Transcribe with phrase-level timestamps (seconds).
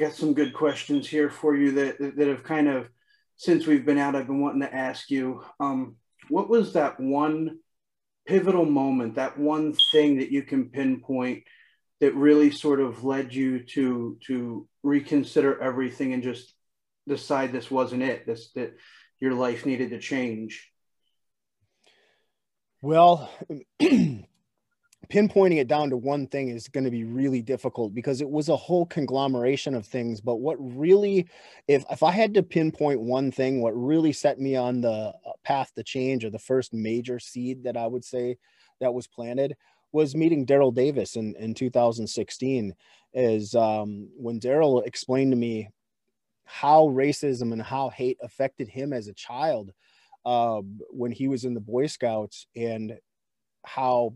[0.00, 2.88] got some good questions here for you that that have kind of
[3.36, 5.42] since we've been out, I've been wanting to ask you.
[5.58, 5.96] Um,
[6.28, 7.58] what was that one
[8.26, 11.44] pivotal moment, that one thing that you can pinpoint
[12.00, 16.54] that really sort of led you to to reconsider everything and just
[17.08, 18.76] decide this wasn't it, this that
[19.20, 20.70] your life needed to change?
[22.82, 23.30] Well,
[25.10, 28.48] pinpointing it down to one thing is going to be really difficult because it was
[28.48, 31.28] a whole conglomeration of things but what really
[31.66, 35.12] if if i had to pinpoint one thing what really set me on the uh,
[35.42, 38.36] path to change or the first major seed that i would say
[38.80, 39.56] that was planted
[39.92, 42.72] was meeting daryl davis in in 2016
[43.12, 45.68] is um, when daryl explained to me
[46.44, 49.72] how racism and how hate affected him as a child
[50.24, 52.98] uh, when he was in the boy scouts and
[53.64, 54.12] how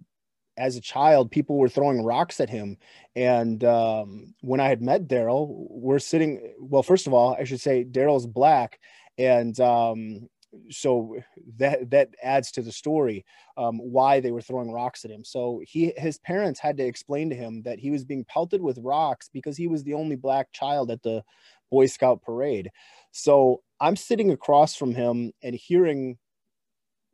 [0.57, 2.77] as a child, people were throwing rocks at him.
[3.17, 6.55] And um, when I had met Daryl, we're sitting.
[6.59, 8.79] Well, first of all, I should say Daryl's black,
[9.19, 10.29] and um,
[10.71, 11.17] so
[11.59, 13.25] that that adds to the story
[13.57, 15.25] um, why they were throwing rocks at him.
[15.25, 18.79] So he his parents had to explain to him that he was being pelted with
[18.79, 21.23] rocks because he was the only black child at the
[21.71, 22.71] Boy Scout parade.
[23.13, 26.19] So I'm sitting across from him and hearing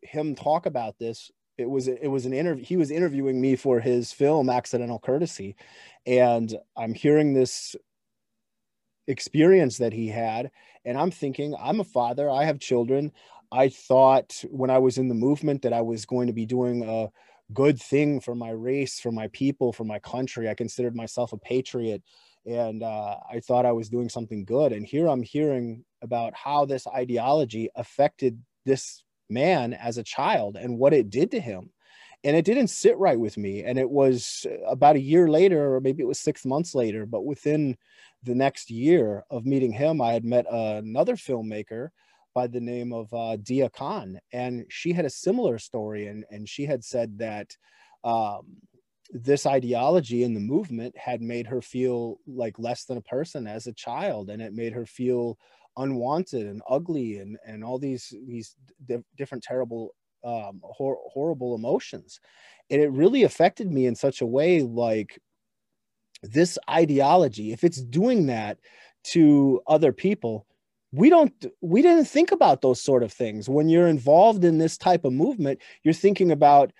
[0.02, 1.30] him talk about this
[1.60, 5.56] it was it was an interview he was interviewing me for his film accidental courtesy.
[6.06, 7.76] And i'm hearing this
[9.06, 10.50] experience that he had
[10.84, 13.12] and i'm thinking i'm a father i have children.
[13.52, 16.84] I thought when i was in the movement that i was going to be doing
[16.88, 17.10] a
[17.52, 20.48] good thing for my race for my people for my country.
[20.48, 22.02] I considered myself a patriot
[22.46, 24.72] and uh, i thought i was doing something good.
[24.72, 30.78] And here i'm hearing about how this ideology affected this man as a child and
[30.78, 31.70] what it did to him.
[32.22, 33.64] And it didn't sit right with me.
[33.64, 37.24] And it was about a year later or maybe it was six months later but
[37.24, 37.76] within
[38.22, 41.88] the next year of meeting him i had met another filmmaker
[42.34, 44.18] by the name of uh, Deeyah Khan.
[44.32, 46.06] And she had a similar story.
[46.06, 47.56] And, and she had said that
[48.04, 48.56] um,
[49.10, 53.66] this ideology in the movement had made her feel like less than a person as
[53.66, 54.30] a child.
[54.30, 55.38] And it made her feel
[55.76, 59.94] unwanted and ugly and and all these these di- different terrible
[60.24, 62.20] um, hor- horrible emotions.
[62.70, 65.18] And it really affected me in such a way like
[66.22, 68.58] this ideology if it's doing that
[69.02, 70.46] to other people
[70.92, 73.48] we don't we didn't think about those sort of things.
[73.48, 76.72] When you're involved in this type of movement you're thinking about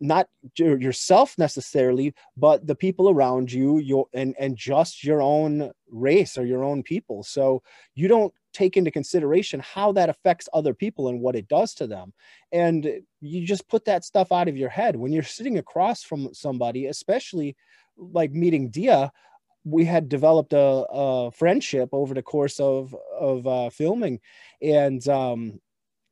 [0.00, 6.36] not yourself necessarily but the people around you your and and just your own race
[6.38, 7.22] or your own people.
[7.22, 7.62] So
[7.94, 11.86] you don't take into consideration how that affects other people and what it does to
[11.88, 12.12] them.
[12.52, 14.94] And you just put that stuff out of your head.
[14.96, 17.56] When you're sitting across from somebody especially
[17.96, 19.10] like meeting Deeyah
[19.66, 24.20] we had developed a, a friendship over the course of of uh, filming.
[24.62, 25.60] And um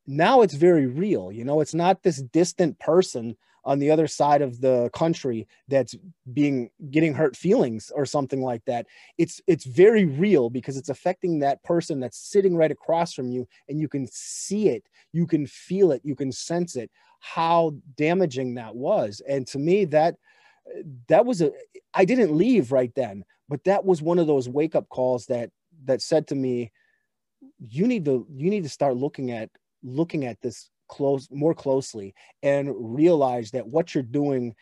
[0.05, 4.43] now it's very real you know it's not this distant person on the other side
[4.43, 5.95] of the country that's
[6.33, 8.87] being getting hurt feelings or something like that
[9.19, 13.47] it's it's very real because it's affecting that person that's sitting right across from you
[13.69, 16.91] and you can see it you can feel it you can sense it
[17.23, 19.23] how damaging that was.
[19.27, 20.17] And to me that
[21.09, 21.51] that was a
[21.93, 25.51] i didn't leave right then but that was one of those wake up calls that
[25.85, 26.71] that said to me
[27.59, 29.51] you need to you need to start looking at
[29.83, 34.55] looking at this close more closely and realize that what you're doing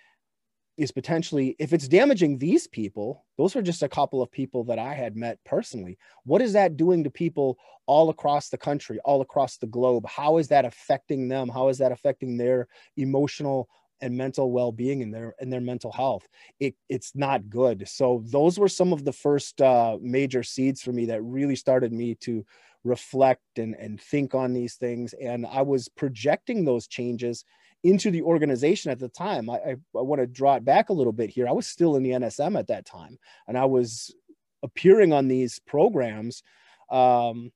[0.76, 4.78] is potentially if it's damaging these people those are just a couple of people that
[4.78, 5.96] i had met personally.
[6.24, 10.06] What is that doing to people all across the country all across the globe?
[10.06, 11.48] How is that affecting them?
[11.48, 13.68] How is that affecting their emotional
[14.02, 16.28] and mental well-being and their and their mental health?
[16.58, 17.88] It, it's not good.
[17.88, 21.92] So those were some of the first uh, major seeds for me that really started
[21.92, 22.44] me to
[22.84, 25.14] reflect and, and think on these things.
[25.14, 27.44] And I was projecting those changes
[27.82, 29.48] into the organization at the time.
[29.48, 31.48] I, I, I want to draw it back a little bit here.
[31.48, 33.18] I was still in the NSM at that time,
[33.48, 34.14] and I was
[34.62, 36.42] appearing on these programs
[36.90, 37.50] um,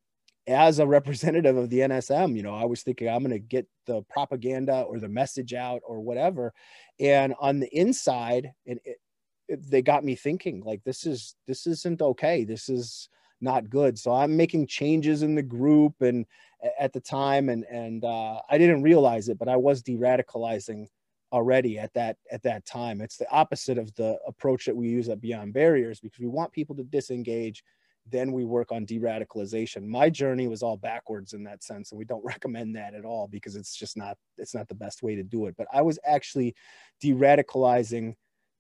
[0.47, 2.37] as a representative of the NSM.
[2.37, 5.83] You know, I was thinking I'm going to get the propaganda or the message out
[5.87, 6.53] or whatever.
[6.99, 8.99] And on the inside, and it,
[9.49, 12.45] it, they got me thinking like this is this isn't okay.
[12.45, 13.11] This is
[13.45, 13.97] not good.
[13.99, 16.27] So I'm making changes in the group and
[16.79, 20.89] at the time, and and uh, I didn't realize it, but I was de-radicalizing
[21.33, 23.01] already at that at that time.
[23.01, 26.53] It's the opposite of the approach that we use at Beyond Barriers because we want
[26.53, 27.63] people to disengage.
[28.11, 29.87] Then we work on de-radicalization.
[29.87, 33.29] My journey was all backwards in that sense, and we don't recommend that at all
[33.29, 35.55] because it's just not it's not the best way to do it.
[35.57, 36.55] But I was actually
[37.01, 38.15] de-radicalizing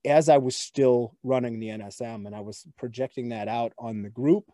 [0.05, 4.11] as I was still running the NSM and I was projecting that out on the
[4.11, 4.45] group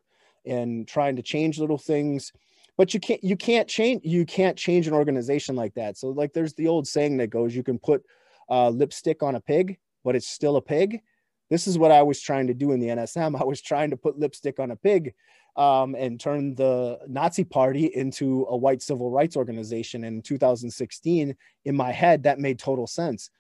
[0.47, 2.33] and trying to change little things
[2.81, 5.99] but you can't you can't change you can't change an organization like that.
[5.99, 8.03] So like there's the old saying that goes you can put
[8.49, 11.03] uh, lipstick on a pig but it's still a pig.
[11.51, 13.99] This is what i was trying to do in the nsm i was trying to
[13.99, 15.13] put lipstick on a pig
[15.57, 21.77] um, and turn the nazi party into a white civil rights organization in 2016 in
[21.77, 23.31] my head that made total sense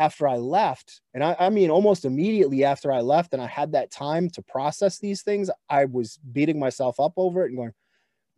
[0.00, 3.72] after I left, and I, I, mean almost immediately after I left, and I had
[3.72, 7.74] that time to process these things, I was beating myself up over it and going,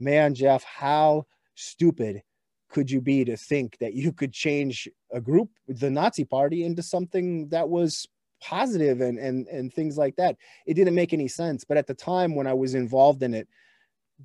[0.01, 1.25] man, Jeff, how
[1.55, 2.21] stupid
[2.69, 6.83] could you be to think that you could change a group, the Nazi party, into
[6.83, 8.09] something that was
[8.41, 10.37] positive and and and things like that?
[10.67, 11.63] It didn't make any sense.
[11.63, 13.47] But at the time when I was involved in it,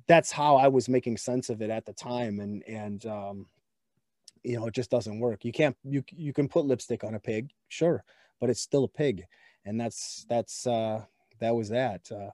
[0.08, 2.40] that's how I was making sense of it at the time.
[2.40, 3.46] And and um,
[4.42, 5.44] you know it just doesn't work.
[5.44, 8.04] You can't you you can put lipstick on a pig sure
[8.40, 9.24] but it's still a pig.
[9.64, 11.04] And that's that's uh
[11.40, 12.30] that was that uh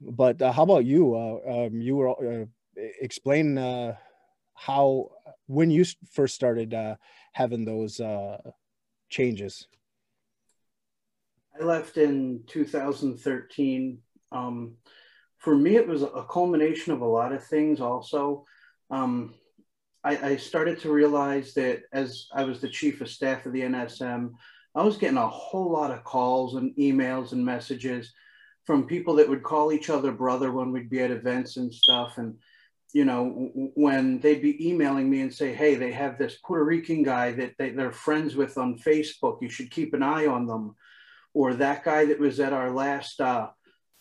[0.00, 1.14] but uh, how about you?
[1.14, 2.10] Uh um, you were
[2.42, 2.46] uh,
[3.00, 3.96] explain uh
[4.54, 5.10] how
[5.46, 6.96] when you first started uh
[7.32, 8.38] having those uh
[9.08, 9.66] changes.
[11.60, 13.98] I left in 2013
[14.32, 14.76] um
[15.38, 18.44] for me it was a culmination of a lot of things also.
[18.90, 19.34] Um
[20.02, 23.62] I, I started to realize that as I was the chief of staff of the
[23.62, 24.32] NSM,
[24.74, 28.12] I was getting a whole lot of calls and emails and messages
[28.64, 32.18] from people that would call each other brother when we'd be at events and stuff.
[32.18, 32.36] And,
[32.94, 37.02] you know, when they'd be emailing me and say, hey, they have this Puerto Rican
[37.02, 40.76] guy that they, they're friends with on Facebook, you should keep an eye on them.
[41.34, 43.48] Or that guy that was at our last uh,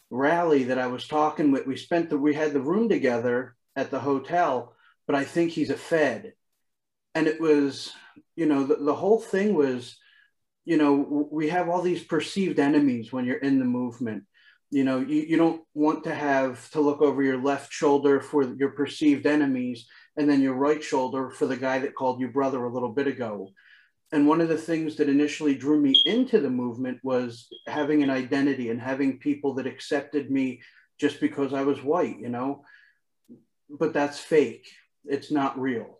[0.09, 3.91] rally that I was talking with, we spent the, we had the room together at
[3.91, 4.75] the hotel
[5.09, 6.33] but I think he's a Fed.
[7.15, 7.91] And it was,
[8.35, 9.97] you know, the, the whole thing was,
[10.65, 14.25] you know, we have all these perceived enemies when you're in the movement.
[14.69, 18.53] You know, you, you don't want to have to look over your left shoulder for
[18.53, 22.63] your perceived enemies and then your right shoulder for the guy that called you brother
[22.63, 23.49] a little bit ago.
[24.11, 28.11] And one of the things that initially drew me into the movement was having an
[28.11, 30.61] identity and having people that accepted me
[30.99, 32.61] just because I was white, you know.
[33.71, 34.67] But that's fake
[35.09, 35.99] it's not real.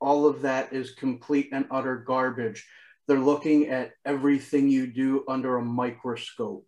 [0.00, 2.66] All of that is complete and utter garbage.
[3.08, 6.66] They're looking at everything you do under a microscope.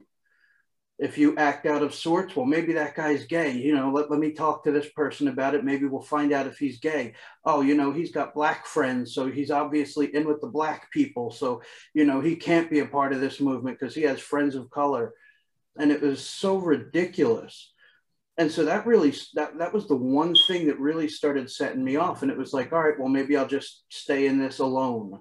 [0.98, 3.52] If you act out of sorts, well, maybe that guy's gay.
[3.52, 5.62] You know, let, let me talk to this person about it.
[5.62, 7.12] Maybe we'll find out if he's gay.
[7.44, 9.14] Oh, you know, he's got black friends.
[9.14, 11.30] So he's obviously in with the black people.
[11.30, 11.60] So,
[11.92, 14.70] you know, he can't be a part of this movement because he has friends of
[14.70, 15.12] color.
[15.78, 17.74] And it was so ridiculous
[18.38, 21.96] and so that really that that was the one thing that really started setting me
[21.96, 22.22] off.
[22.22, 25.20] And it was like all right well maybe i'll just stay in this alone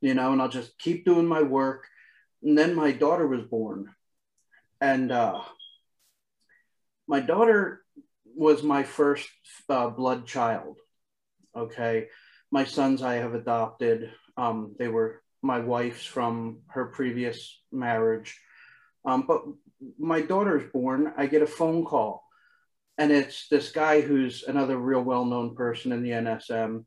[0.00, 1.86] you know and i'll just keep doing my work.
[2.42, 3.90] And then my daughter was born.
[4.80, 5.42] And uh,
[7.06, 7.82] my daughter
[8.24, 9.28] was my first
[9.68, 10.78] uh, blood child
[11.56, 12.08] okay?
[12.50, 18.38] My sons i have adopted um, they were my wife's from her previous marriage.
[19.04, 19.42] Um, but
[19.98, 22.29] my daughter's born i get a phone call
[23.00, 26.84] and it's this guy who's another real well-known person in the NSM,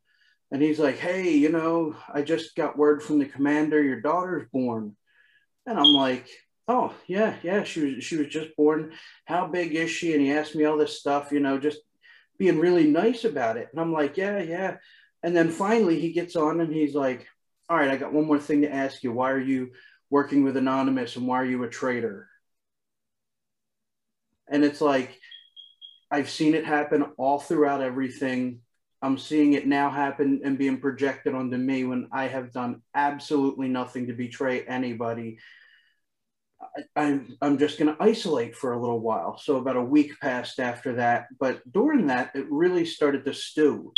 [0.51, 4.47] and he's like, "Hey, you know, I just got word from the commander, your daughter's
[4.53, 4.95] born,"
[5.65, 6.29] and I'm like,
[6.67, 8.93] "Oh yeah, yeah, she was she was just born.
[9.25, 11.79] How big is she?" And he asked me all this stuff, you know, just
[12.37, 14.77] being really nice about it, and I'm like, "Yeah, yeah,"
[15.23, 17.27] and then finally he gets on and he's like,
[17.69, 19.11] "All right, I got one more thing to ask you.
[19.11, 19.71] Why are you
[20.11, 22.29] working with Anonymous, and why are you a traitor?"
[24.47, 25.19] And it's like
[26.13, 28.59] I've seen it happen all throughout everything.
[29.01, 33.67] I'm seeing it now happen and being projected onto me when I have done absolutely
[33.67, 35.39] nothing to betray anybody.
[36.61, 39.39] I, I'm, I'm just going to isolate for a little while.
[39.39, 41.29] So, about a week passed after that.
[41.39, 43.91] But during that, it really started to stew.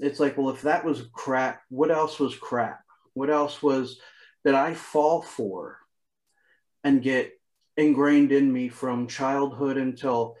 [0.00, 2.80] It's like, well, if that was crap, what else was crap?
[3.12, 4.00] What else was
[4.44, 5.76] that I fall for
[6.82, 7.32] and get
[7.76, 10.36] ingrained in me from childhood until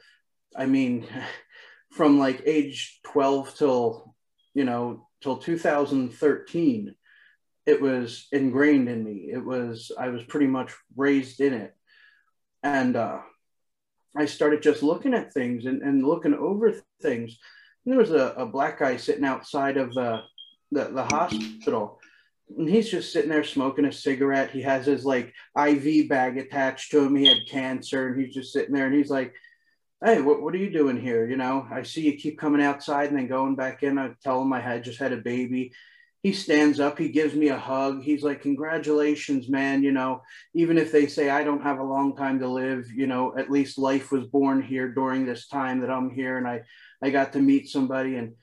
[0.56, 1.06] I mean,
[1.92, 4.14] from like age 12 till,
[4.54, 6.94] you know, till 2013,
[7.66, 9.30] it was ingrained in me.
[9.32, 11.74] It was, I was pretty much raised in it.
[12.62, 13.18] And uh,
[14.16, 17.38] I started just looking at things and, and looking over things.
[17.84, 20.22] And there was a, a black guy sitting outside of the,
[20.72, 22.00] the, the hospital
[22.56, 24.50] and he's just sitting there smoking a cigarette.
[24.50, 27.14] He has his like IV bag attached to him.
[27.14, 29.34] He had cancer and he's just sitting there and he's like,
[30.04, 31.28] hey, what, what are you doing here?
[31.28, 33.98] You know, I see you keep coming outside and then going back in.
[33.98, 35.72] I tell him I had just had a baby.
[36.22, 38.02] he stands up, he gives me a hug.
[38.02, 39.82] He's like, Congratulations, man.
[39.82, 40.22] You know,
[40.54, 43.50] even if they say I don't have a long time to live, you know, at
[43.50, 46.38] least life was born here during this time that I'm here.
[46.38, 46.62] And I,
[47.02, 48.34] I got to meet somebody and,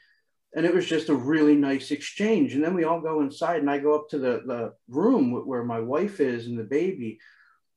[0.56, 2.54] and it was just a really nice exchange.
[2.54, 5.64] And then we all go inside and I go up to the, the room where
[5.64, 7.20] my wife is and the baby.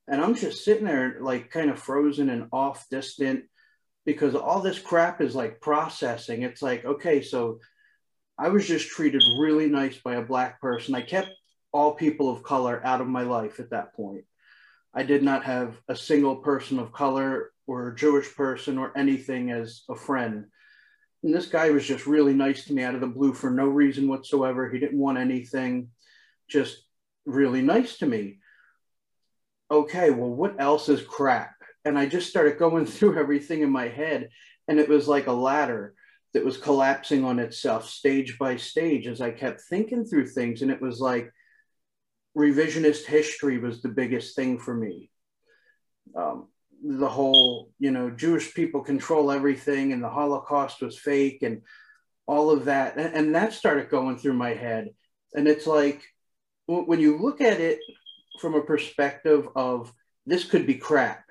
[0.07, 3.43] And I'm just sitting there like kind of frozen and off distant
[4.09, 6.41] because all this crap is like processing.
[6.41, 7.59] It's like, okay, so
[8.39, 10.95] I was just treated really nice by a black person.
[10.95, 11.29] I kept
[11.71, 14.23] all people of color out of my life at that point.
[14.95, 19.51] I did not have a single person of color or a Jewish person or anything
[19.51, 20.45] as a friend.
[21.21, 23.67] And this guy was just really nice to me out of the blue for no
[23.67, 24.71] reason whatsoever.
[24.71, 25.89] He didn't want anything,
[26.47, 26.77] just
[27.27, 28.39] really nice to me.
[29.69, 31.58] Okay, well, what else is crap?
[31.85, 34.29] And I just started going through everything in my head,
[34.67, 35.93] and it was like a ladder
[36.33, 40.61] that was collapsing on itself stage by stage as I kept thinking through things.
[40.61, 41.33] And it was like
[42.37, 45.09] revisionist history was the biggest thing for me.
[46.15, 46.47] Um,
[46.83, 51.61] the whole, you know, Jewish people control everything and the Holocaust was fake and
[52.27, 52.97] all of that.
[52.97, 54.89] And, and that started going through my head.
[55.33, 56.03] And it's like,
[56.67, 57.79] when you look at it
[58.39, 59.91] from a perspective of
[60.27, 61.23] this could be crap,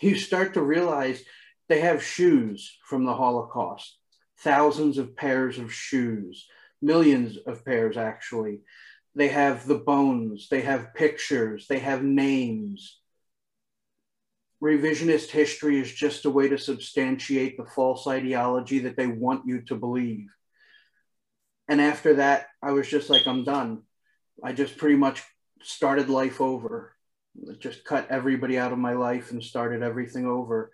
[0.00, 1.22] you start to realize
[1.68, 3.96] they have shoes from the Holocaust,
[4.38, 6.46] thousands of pairs of shoes,
[6.82, 8.60] millions of pairs actually.
[9.14, 13.00] They have the bones, they have pictures, they have names.
[14.62, 19.62] Revisionist history is just a way to substantiate the false ideology that they want you
[19.62, 20.28] to believe.
[21.68, 23.82] And after that, I was just like, I'm done.
[24.42, 25.22] I just pretty much
[25.62, 26.95] started life over.
[27.58, 30.70] Just cut everybody out of my life and started everything over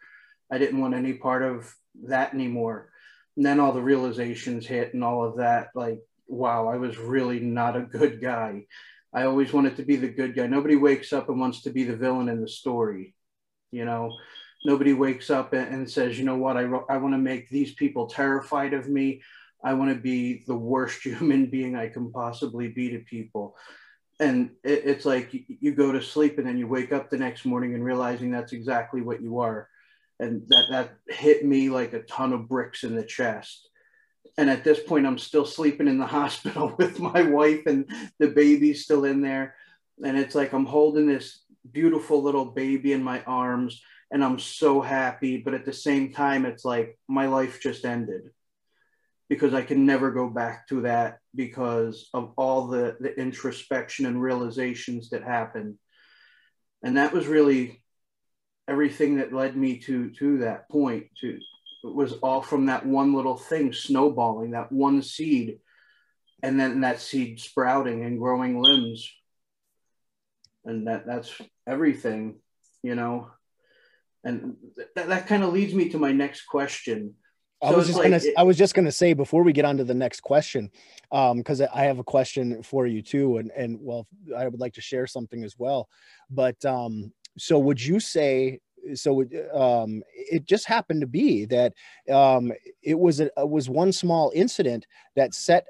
[0.53, 2.91] I didn't want any part of that anymore.
[3.37, 5.69] And then all the realizations hit and all of that.
[5.75, 8.67] Like, wow, I was really not a good guy.
[9.15, 10.47] I always wanted to be the good guy.
[10.47, 13.15] Nobody wakes up and wants to be the villain in the story.
[13.71, 14.15] You know,
[14.67, 18.07] nobody wakes up and, says, you know what, I, I want to make these people
[18.07, 19.23] terrified of me.
[19.65, 23.57] I want to be the worst human being I can possibly be to people.
[24.23, 27.19] And it, it's like you, you go to sleep and then you wake up the
[27.19, 29.69] next morning and realizing that's exactly what you are.
[30.21, 33.69] And that that hit me like a ton of bricks in the chest.
[34.39, 38.29] And at this point i'm still sleeping in the hospital with my wife and the
[38.29, 39.57] baby's still in there.
[40.05, 44.81] And it's like i'm holding this beautiful little baby in my arms and i'm so
[44.81, 45.39] happy.
[45.39, 48.31] But at the same time it's like my life just ended
[49.33, 54.21] because i can never go back to that because of all the the introspection and
[54.21, 55.79] realizations that happened.
[56.83, 57.83] And that was really
[58.69, 61.39] everything that led me to to that point to
[61.85, 65.61] it was all from that one little thing snowballing that one seed
[66.43, 69.11] and then that seed sprouting and growing limbs.
[70.67, 71.33] And that that's
[71.67, 72.41] everything
[72.83, 73.31] you know?
[74.25, 77.15] And th- that kind of leads me to my next question
[77.63, 78.17] so I was just like, gonna.
[78.17, 80.71] It, I was just gonna say before we get on to the next question,
[81.11, 84.75] because um, I have a question for you too, and and well, I would like
[84.75, 85.89] to share something as well.
[86.31, 88.61] But um, so would you say
[88.95, 91.73] so um, it just happened to be that
[92.11, 92.53] um,
[92.83, 95.67] it was a, it was one small incident that set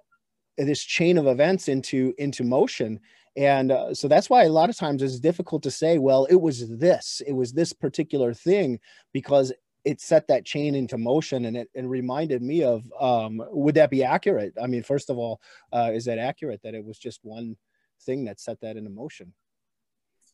[0.56, 3.00] this chain of events into into motion
[3.36, 6.40] and uh, so that's why a lot of times it's difficult to say well it
[6.40, 8.78] was this it was this particular thing
[9.12, 9.52] because
[9.84, 13.90] it set that chain into motion and it and reminded me of um, would that
[13.90, 14.54] be accurate?
[14.60, 15.40] I mean first of all
[15.72, 17.56] uh, is that accurate that it was just one
[18.02, 19.32] thing that set that into motion?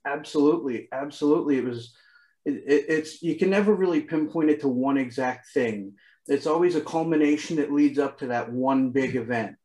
[0.07, 1.59] Absolutely absolutely.
[1.59, 1.95] It was
[2.45, 5.95] it, it, it's you can never really pinpoint it to one exact thing.
[6.27, 9.57] It's always a culmination that leads up to that one big event.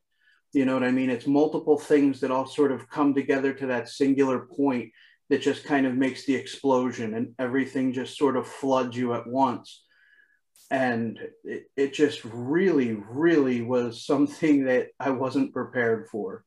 [0.53, 1.09] You know what i mean?
[1.09, 4.91] It's multiple things that all sort of come together to that singular point
[5.29, 9.27] that just kind of makes the explosion and everything just sort of floods you at
[9.27, 9.83] once.
[10.69, 16.43] And it, it just really really was something that i wasn't prepared for.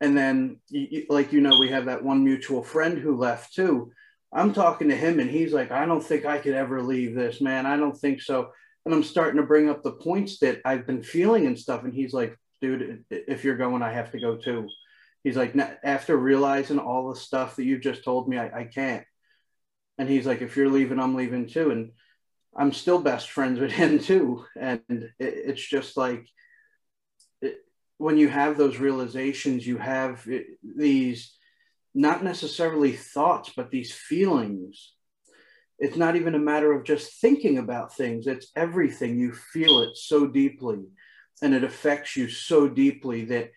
[0.00, 0.60] And then
[1.08, 3.92] like you know we have that one mutual friend who left too.
[4.32, 7.40] I'm talking to him and he's like i don't think i could ever leave this
[7.40, 7.66] man.
[7.66, 8.50] I don't think so.
[8.84, 11.84] And i'm starting to bring up the points that i've been feeling and stuff.
[11.84, 14.66] And he's like dude if you're going i have to go too
[15.24, 19.04] he's like after realizing all the stuff that you've just told me I, I can't
[19.98, 21.92] and he's like if you're leaving i'm leaving too and
[22.56, 26.26] i'm still best friends with him too and it, it's just like
[27.98, 31.36] when you have those realizations, you have eh, these
[31.94, 34.92] not necessarily thoughts, but these feelings.
[35.80, 39.18] It's not even a matter of just thinking about things, it's everything.
[39.18, 40.78] You feel it so deeply.
[41.40, 43.52] and it affects you so deeply that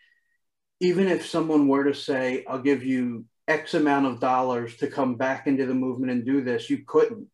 [0.81, 5.15] even if someone were to say, I'll give you X amount of dollars to come
[5.15, 7.27] back into the movement and do this, you couldn't.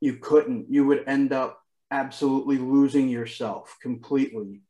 [0.00, 0.66] You couldn't.
[0.70, 4.62] You would end up absolutely losing yourself completely.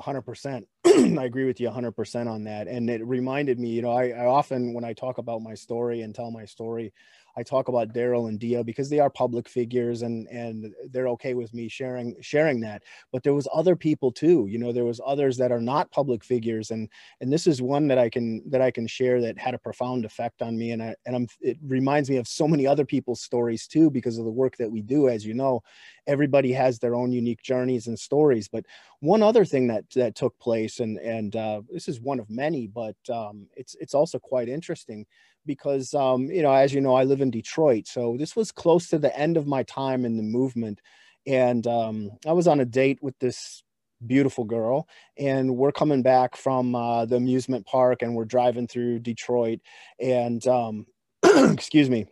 [0.00, 0.64] 100%.
[0.86, 2.66] I agree with you 100% on that.
[2.66, 6.00] And it reminded me, you know, I, I often, when I talk about my story
[6.00, 6.92] and tell my story,
[7.36, 11.34] I talk about Daryl and Deeyah because they are public figures and and they're okay
[11.34, 12.82] with me sharing sharing that.
[13.12, 14.46] But there was other people too.
[14.48, 16.88] You know, there was others that are not public figures, and
[17.20, 20.04] and this is one that I can that I can share that had a profound
[20.04, 20.72] effect on me.
[20.72, 24.18] And I and I'm it reminds me of so many other people's stories too because
[24.18, 25.08] of the work that we do.
[25.08, 25.62] As you know,
[26.06, 28.48] everybody has their own unique journeys and stories.
[28.48, 28.66] But
[29.00, 32.66] one other thing that that took place, and and uh, this is one of many,
[32.66, 35.06] but um, it's it's also quite interesting
[35.46, 38.88] because um, you know, as you know, I live in Detroit, so this was close
[38.88, 40.80] to the end of my time in the movement,
[41.26, 43.62] and um, I was on a date with this
[44.04, 48.98] beautiful girl, and we're coming back from uh, the amusement park, and we're driving through
[49.00, 49.60] Detroit,
[50.00, 50.86] and um,
[51.24, 52.06] excuse me,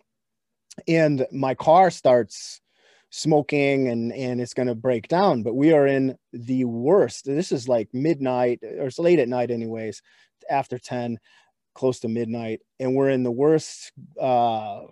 [0.87, 2.61] and my car starts
[3.11, 7.51] smoking and and it's going to break down but we are in the worst this
[7.51, 10.01] is like midnight or it's late at night anyways
[10.49, 11.19] after 10
[11.75, 14.83] close to midnight, and we're in the worst uh,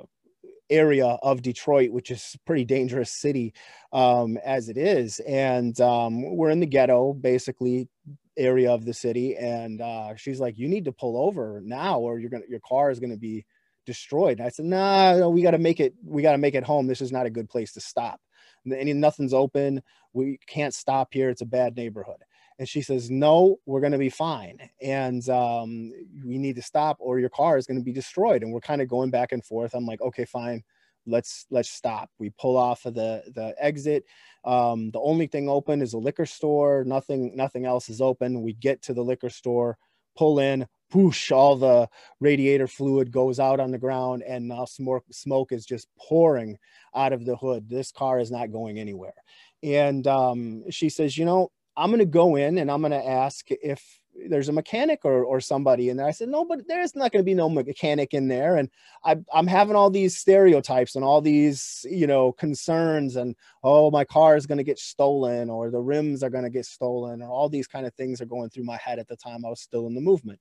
[0.70, 3.54] area of Detroit, which is a pretty dangerous city
[3.92, 5.20] um, as it is.
[5.20, 7.88] And um, we're in the ghetto, basically
[8.36, 9.36] area of the city.
[9.36, 12.90] And uh, she's like, "You need to pull over now, or you're gonna your car
[12.90, 13.44] is gonna be
[13.88, 15.94] destroyed." And I said, "Nah, no, we got to make it.
[16.04, 16.86] We got to make it home.
[16.86, 18.20] This is not a good place to stop.
[18.64, 19.82] And nothing's open.
[20.12, 21.30] We can't stop here.
[21.30, 22.22] It's a bad neighborhood."
[22.58, 24.58] And she says, No, we're going to be fine.
[24.82, 25.92] And um,
[26.24, 28.42] we need to stop or your car is going to be destroyed.
[28.42, 29.74] And we're kind of going back and forth.
[29.74, 30.64] I'm like, Okay, fine.
[31.06, 32.10] Let's let's stop.
[32.18, 34.04] We pull off of the the exit.
[34.44, 36.84] Um, the only thing open is a liquor store.
[36.84, 38.42] Nothing nothing else is open.
[38.42, 39.78] We get to the liquor store,
[40.16, 41.88] pull in, whoosh, all the
[42.20, 46.58] radiator fluid goes out on the ground, and now smoke smoke is just pouring
[46.94, 47.68] out of the hood.
[47.68, 49.14] This car is not going anywhere.
[49.62, 53.06] And um, she says, you know, I'm going to go in and I'm going to
[53.06, 56.06] ask if there's a mechanic or, or somebody in there.
[56.06, 58.56] I said, no, but there's not going to be no mechanic in there.
[58.56, 58.68] And
[59.04, 64.04] I, I'm having all these stereotypes and all these, you know, concerns and, oh, my
[64.04, 67.28] car is going to get stolen or the rims are going to get stolen or
[67.28, 69.60] all these kind of things are going through my head at the time I was
[69.60, 70.40] still in the movement.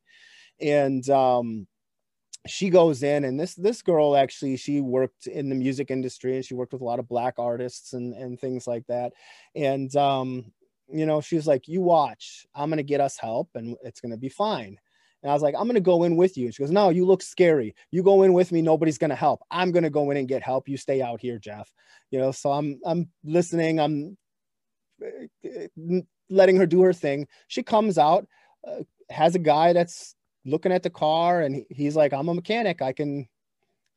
[0.61, 1.67] And, um,
[2.45, 6.45] she goes in and this this girl actually she worked in the music industry and
[6.45, 9.11] she worked with a lot of black artists and and things like that
[9.53, 10.45] and um
[10.89, 14.01] you know, she was like, You watch, I'm going to get us help and it's
[14.01, 14.77] going to be fine.
[15.23, 16.45] And I was like, I'm going to go in with you.
[16.45, 17.75] And she goes, No, you look scary.
[17.91, 18.61] You go in with me.
[18.61, 19.41] Nobody's going to help.
[19.51, 20.69] I'm going to go in and get help.
[20.69, 21.71] You stay out here, Jeff.
[22.11, 23.79] You know, so I'm, I'm listening.
[23.79, 24.17] I'm
[25.03, 27.27] uh, letting her do her thing.
[27.47, 28.27] She comes out,
[28.65, 30.15] uh, has a guy that's
[30.47, 32.81] looking at the car and he's like, I'm a mechanic.
[32.81, 33.27] I can,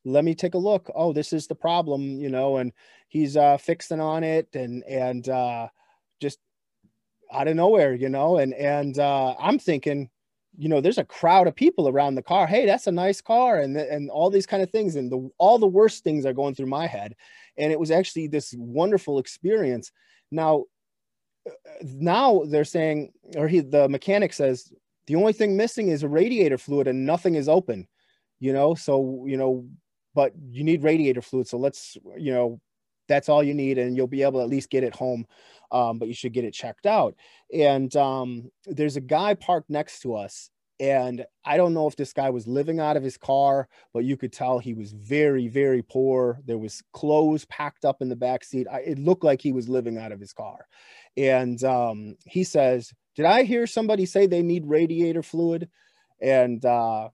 [0.05, 0.89] let me take a look.
[0.93, 2.71] Oh, this is the problem, you know, and
[3.07, 5.67] he's uh, fixing on it and, and, uh,
[6.19, 6.37] just
[7.31, 10.09] out of nowhere, you know, and and uh, I'm thinking,
[10.57, 12.45] you know, there's a crowd of people around the car.
[12.45, 15.57] Hey, that's a nice car, and and all these kind of things, and the all
[15.57, 17.15] the worst things are going through my head,
[17.57, 19.91] and it was actually this wonderful experience.
[20.31, 20.65] Now,
[21.47, 24.71] uh, now they're saying, or he, the mechanic says,
[25.07, 27.87] the only thing missing is a radiator fluid, and nothing is open,
[28.39, 28.75] you know.
[28.75, 29.67] So you know,
[30.13, 32.61] but you need radiator fluid, so let's you know
[33.07, 35.25] that's all you need and you'll be able to at least get it home
[35.71, 37.15] um, but you should get it checked out.
[37.53, 42.11] And um, there's a guy parked next to us and i don't know if this
[42.11, 45.83] guy was living out of his car but you could tell he was very very
[45.83, 46.39] poor.
[46.45, 48.67] There was clothes packed up in the back seat.
[48.71, 50.65] I, it looked like he was living out of his car.
[51.17, 55.69] And um, he says did i hear somebody say they need radiator fluid
[56.21, 57.09] and uh,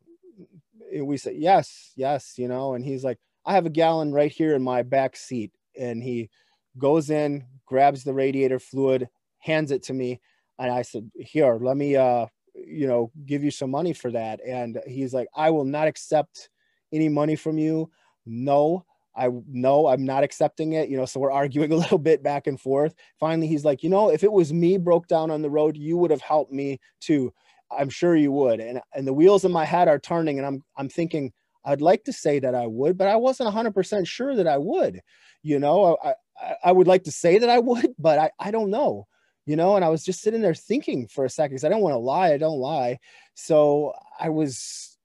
[1.02, 4.56] we said yes yes you know and he's like i have a gallon right here
[4.56, 6.30] in my back seat and he
[6.78, 10.22] goes in, grabs the radiator fluid, hands it to me,
[10.60, 14.40] and I said, "Here, let me, uh, you know, give you some money for that."
[14.46, 16.50] And he's like, "I will not accept
[16.92, 17.92] any money from you.
[18.26, 18.86] No."
[19.18, 20.90] I no, I'm not accepting it.
[20.90, 22.94] You know, so we're arguing a little bit back and forth.
[23.20, 25.98] Finally, he's like, you know, if it was me broke down on the road, you
[25.98, 27.34] would have helped me too.
[27.70, 28.60] I'm sure you would.
[28.60, 31.34] And and the wheels in my head are turning, and I'm I'm thinking,
[31.66, 35.02] I'd like to say that I would, but I wasn't 100% sure that I would.
[35.44, 38.52] You know, I, I, I would like to say that I would, but I, I
[38.52, 39.06] don't know,
[39.46, 41.82] you know, and I was just sitting there thinking for a second because I don't
[41.82, 42.32] want to lie.
[42.32, 43.00] I don't lie.
[43.36, 44.98] So I was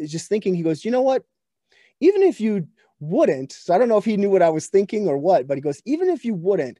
[0.00, 1.22] just thinking, he goes, you know what?
[2.00, 2.66] Even if you
[3.00, 5.56] wouldn't, so I don't know if he knew what I was thinking or what, but
[5.56, 6.78] he goes, even if you wouldn't,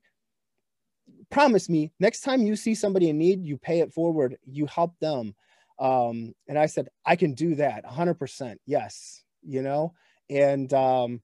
[1.30, 4.98] promise me next time you see somebody in need, you pay it forward, you help
[5.00, 5.34] them.
[5.78, 8.56] Um, and I said, I can do that 100%.
[8.66, 9.22] Yes.
[9.42, 9.94] You know,
[10.28, 11.22] and um,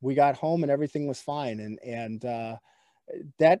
[0.00, 1.58] we got home and everything was fine.
[1.58, 2.56] And, and uh,
[3.40, 3.60] that,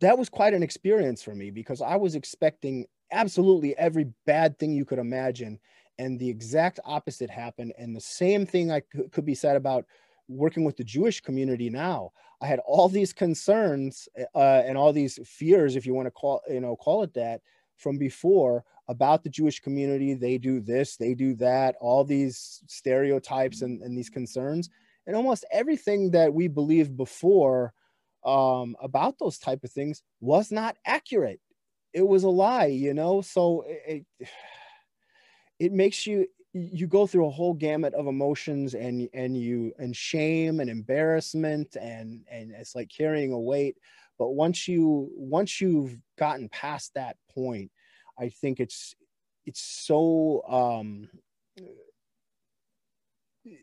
[0.00, 4.72] that was quite an experience for me because I was expecting absolutely every bad thing
[4.72, 5.58] you could imagine.
[5.98, 7.72] And the exact opposite happened.
[7.78, 9.84] And the same thing I could, be said about
[10.28, 12.10] working with the Jewish community now.
[12.40, 16.40] I had all these concerns uh, and all these fears, if you want to call,
[16.48, 17.40] you know, call it that,
[17.76, 20.14] from before about the Jewish community.
[20.14, 24.70] They do this, they do that, all these stereotypes and, and these concerns.
[25.06, 27.72] And almost everything that we believed before
[28.24, 31.40] um, about those type of things was not accurate.
[31.92, 33.20] It was a lie, you know.
[33.20, 34.28] So it, it
[35.60, 40.60] makes you you go through a whole gamut of emotions and and you and shame
[40.60, 43.76] and embarrassment and and it's like carrying a weight.
[44.18, 47.70] But once you once you've gotten past that point
[48.18, 48.94] i think it's
[49.44, 51.08] it's so um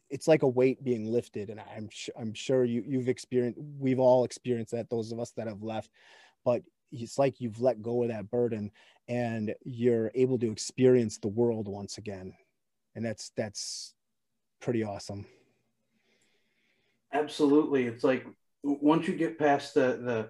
[0.09, 1.49] it's like a weight being lifted.
[1.49, 5.47] And i'm i'm sure you you've experienced we've all experienced that those of us that
[5.47, 5.89] have left.
[6.43, 8.71] But it's like you've let go of that burden
[9.07, 12.33] and you're able to experience the world once again.
[12.95, 13.93] And that's that's
[14.59, 15.25] pretty awesome.
[17.13, 17.87] Absolutely.
[17.87, 18.25] It's like
[18.63, 20.29] once you get past the the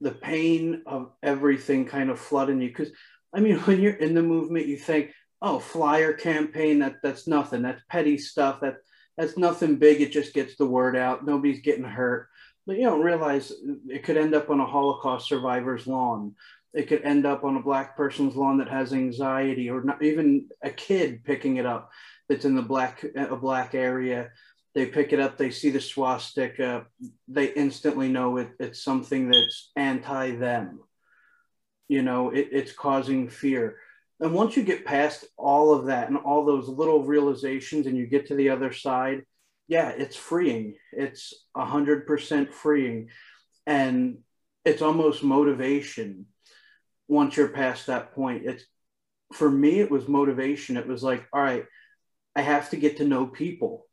[0.00, 2.90] the pain of everything kind of flooding you because
[3.34, 5.10] i mean when you're in the movement you think
[5.42, 7.62] oh flyer campaign that that's nothing.
[7.62, 8.60] That's petty stuff.
[8.60, 8.76] That
[9.16, 10.00] that's nothing big.
[10.00, 11.24] It just gets the word out.
[11.24, 12.28] Nobody's getting hurt
[12.66, 13.52] but you don't realize
[13.88, 16.34] it could end up on a holocaust survivor's lawn.
[16.74, 20.48] It could end up on a black person's lawn that has anxiety or not even
[20.62, 21.90] a kid picking it up
[22.28, 24.30] that's in the black a black area.
[24.74, 26.86] They pick it up they see the swastika
[27.28, 30.80] they instantly know it, it's something that's anti them.
[31.88, 33.78] You know it, it's causing fear.
[34.18, 38.06] And once you get past all of that and all those little realizations and you
[38.06, 39.22] get to the other side
[39.68, 40.74] yeah it's freeing.
[40.92, 43.08] It's 100% freeing.
[43.66, 44.18] And
[44.64, 46.26] it's almost motivation
[47.08, 48.44] once you're past that point.
[48.46, 48.64] It's
[49.32, 50.76] for me it was motivation.
[50.76, 51.64] It was like all right
[52.36, 53.86] i have to get to know people.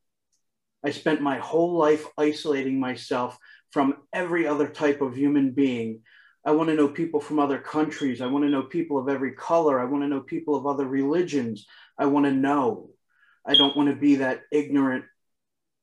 [0.86, 3.38] I spent my whole life isolating myself
[3.72, 6.02] from every other type of human being.
[6.46, 8.20] I want to know people from other countries.
[8.20, 9.80] I want to know people of every color.
[9.80, 11.66] I want to know people of other religions.
[11.98, 12.90] I want to know.
[13.48, 15.06] I don't want to be that ignorant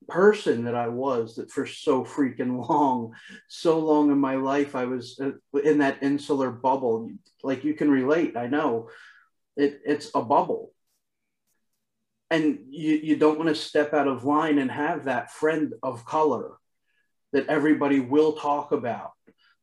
[0.08, 3.14] person that I was that for so freaking long,
[3.48, 7.10] so long in my life, I was uh, in that insular bubble.
[7.42, 8.90] Like you can relate, I know
[9.56, 10.72] it, it's a bubble.
[12.30, 16.04] And you, you don't want to step out of line and have that friend of
[16.04, 16.52] color
[17.32, 19.12] that everybody will talk about,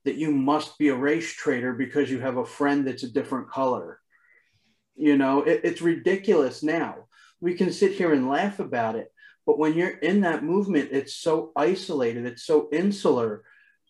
[0.06, 3.50] that you must be a race traitor because you have a friend that's a different
[3.50, 4.00] color.
[4.95, 7.08] You know, it, it's ridiculous now.
[7.39, 9.12] We can sit here and laugh about it
[9.47, 13.45] but when you're in that movement, it's so isolated, it's so insular,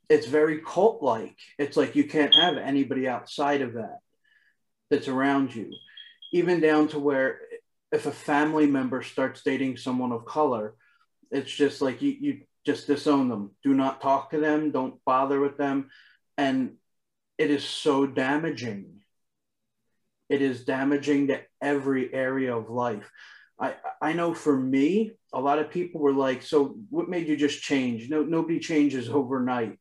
[0.08, 1.36] it's very cult like.
[1.58, 3.98] It's like you can't have anybody outside of that
[4.92, 5.74] that's around you.
[6.32, 7.40] Even down to where
[7.92, 10.76] if a family member starts dating someone of color,
[11.32, 13.52] it's just like you, you just disown them.
[13.64, 15.90] Do not talk to them, don't bother with them.
[16.38, 16.76] And
[17.40, 19.00] it is so damaging.
[20.30, 23.10] It is damaging to every area of life.
[23.60, 27.36] I, I know for me, a lot of people were like, so what made you
[27.36, 28.10] just change?
[28.10, 29.78] No, nobody changes overnight.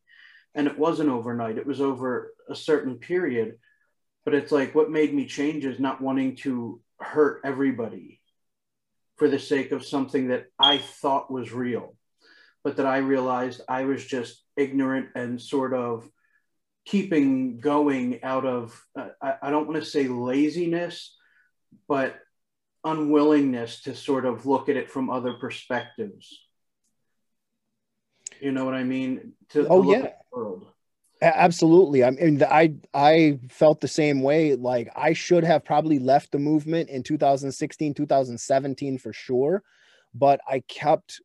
[0.55, 3.59] And it wasn't overnight, it was over a certain period.
[4.25, 8.21] But it's like, what made me change is not wanting to hurt everybody
[9.17, 11.95] for the sake of something that I thought was real,
[12.65, 16.09] but that I realized I was just ignorant and sort of
[16.87, 21.17] keeping going out of, uh, I, I don't want to say laziness,
[21.89, 22.17] but
[22.87, 26.41] unwillingness to sort of look at it from other perspectives.
[28.41, 29.33] You know what I mean?
[29.51, 30.13] To, oh yeah.
[30.33, 30.67] world.
[31.21, 32.05] Absolutely.
[32.05, 34.55] I mean, I I felt the same way.
[34.55, 39.63] Like I should have probably left the movement in 2016, 2017 for sure,
[40.15, 41.21] but I kept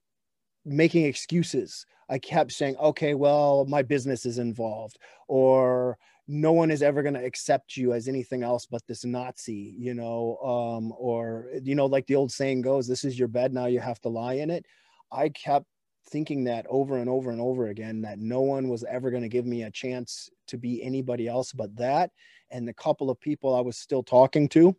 [0.65, 1.85] making excuses.
[2.09, 4.97] I kept saying, "Okay, well, my business is involved,"
[5.27, 9.75] or no one is ever going to accept you as anything else but this Nazi,
[9.77, 13.53] you know, um, or, you know, like the old saying goes, this is your bed,
[13.53, 14.65] now you have to lie in it.
[15.11, 15.65] I kept
[16.09, 19.29] thinking that over and over and over again that no one was ever going to
[19.29, 22.11] give me a chance to be anybody else but that.
[22.49, 24.75] And the couple of people I was still talking to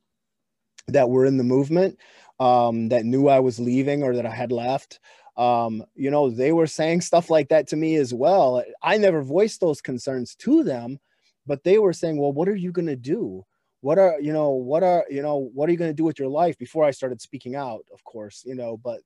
[0.89, 1.99] that were in the movement
[2.41, 5.01] um, that knew I was leaving or that I had left,
[5.37, 8.63] um, you know, they were saying stuff like that to me as well.
[8.83, 10.99] I never voiced those concerns to them,
[11.47, 13.45] but they were saying, well, what are you going to do?
[13.81, 16.19] What are, you know, what are, you know, what are you going to do with
[16.19, 19.01] your life before I started speaking out, of course, you know, but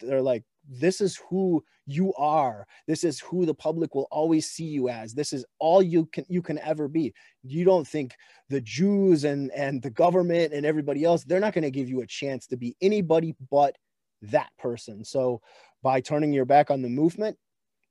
[0.00, 2.66] they're like, this is who you are.
[2.86, 5.14] This is who the public will always see you as.
[5.14, 7.14] This is all you can you can ever be.
[7.42, 8.14] You don't think
[8.50, 12.02] the jews and and the government and everybody else they're not going to give you
[12.02, 13.76] a chance to be anybody but
[14.22, 15.04] that person.
[15.04, 15.40] So
[15.82, 17.38] by turning your back on the movement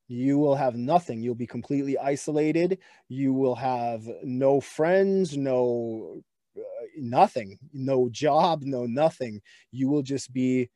[0.07, 1.21] you will have nothing.
[1.21, 2.79] You'll be completely isolated.
[3.09, 6.21] You will have no friends no
[6.57, 6.61] uh,
[6.97, 9.41] nothing no job no nothing.
[9.71, 10.69] You will just be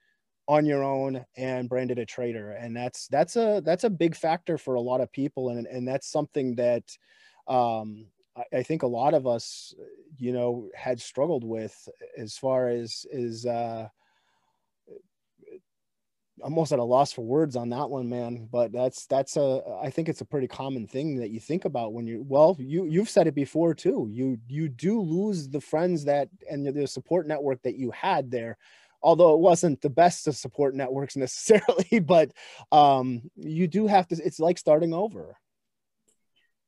[0.48, 2.52] on your own and branded a traitor.
[2.52, 5.50] And that's that's a that's a big factor for a lot of people.
[5.50, 6.84] And and that's something that
[7.48, 9.74] um I, I think a lot of us
[10.18, 13.88] you know had struggled with as far as is uh
[16.42, 19.90] almost at a loss for words on that one man but that's that's a i
[19.90, 23.10] think it's a pretty common thing that you think about when you well you you've
[23.10, 27.62] said it before too you you do lose the friends that and the support network
[27.62, 28.58] that you had there
[29.04, 32.32] although it wasn't the best of support networks necessarily, but
[32.72, 35.38] um, you do have to, it's like starting over.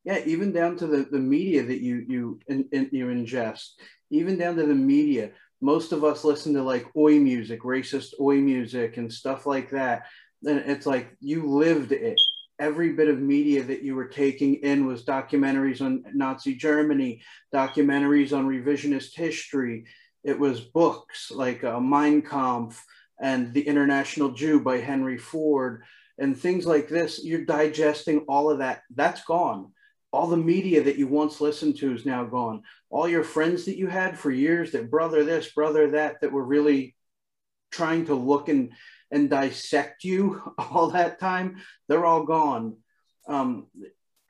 [0.03, 3.69] Yeah, even down to the, the media that you you in, in, you ingest,
[4.09, 5.31] even down to the media.
[5.63, 10.07] Most of us listen to like oi music, racist oi music, and stuff like that.
[10.45, 12.19] And it's like you lived it.
[12.59, 17.21] Every bit of media that you were taking in was documentaries on Nazi Germany,
[17.53, 19.85] documentaries on revisionist history,
[20.23, 22.83] it was books like uh, Mein Kampf
[23.21, 25.83] and The International Jew by Henry Ford
[26.17, 27.23] and things like this.
[27.23, 28.83] You're digesting all of that.
[28.95, 29.71] That's gone.
[30.13, 32.61] All the media that you once listened to is now gone.
[32.89, 36.45] All your friends that you had for years that brother this, brother that, that were
[36.45, 36.95] really
[37.71, 38.71] trying to look and,
[39.11, 41.57] and dissect you all that time,
[41.89, 42.77] they're all gone.
[43.27, 43.67] Um,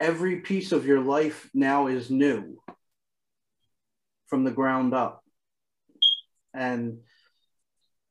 [0.00, 2.58] every piece of your life now is new
[4.26, 5.22] from the ground up
[6.54, 7.00] and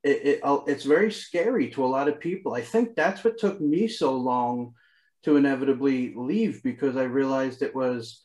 [0.04, 2.54] it, it, it's very scary to a lot of people.
[2.54, 4.74] I think that's what took me so long
[5.24, 8.22] to inevitably leave because I realized it was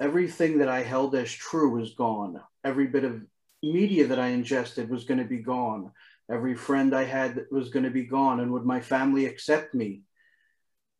[0.00, 2.40] everything that I held as true was gone.
[2.64, 3.22] Every bit of
[3.62, 5.92] media that I ingested was going to be gone.
[6.30, 8.40] Every friend I had was going to be gone.
[8.40, 10.02] And would my family accept me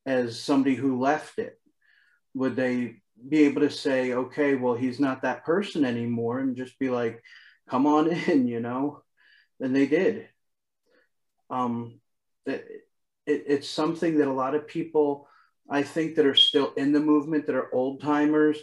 [0.07, 1.59] as somebody who left it?
[2.35, 6.79] Would they be able to say, okay, well, he's not that person anymore, and just
[6.79, 7.23] be like,
[7.69, 9.03] come on in, you know?
[9.61, 10.29] And they did.
[11.51, 12.01] Um,
[12.47, 12.67] it,
[13.27, 15.29] it, it's something that a lot of people,
[15.71, 18.59] I think, that are still in the movement, that are old timers,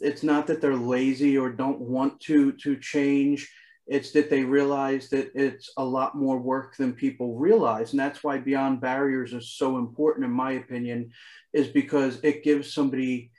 [0.00, 3.50] it's not that they're lazy or don't want to to change
[3.88, 8.24] it's that they realize that it's a lot more work than people realize and that's
[8.24, 11.08] why beyond barriers is so important in my opinion
[11.52, 13.30] is because it gives somebody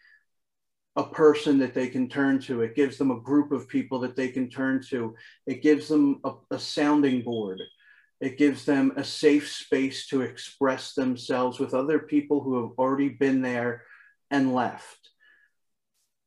[0.98, 2.62] a person that they can turn to.
[2.62, 5.16] It gives them a group of people that they can turn to.
[5.46, 7.62] It gives them a, a, sounding board.
[8.20, 13.10] It gives them a safe space to express themselves with other people who have already
[13.10, 13.84] been there
[14.32, 15.10] and left.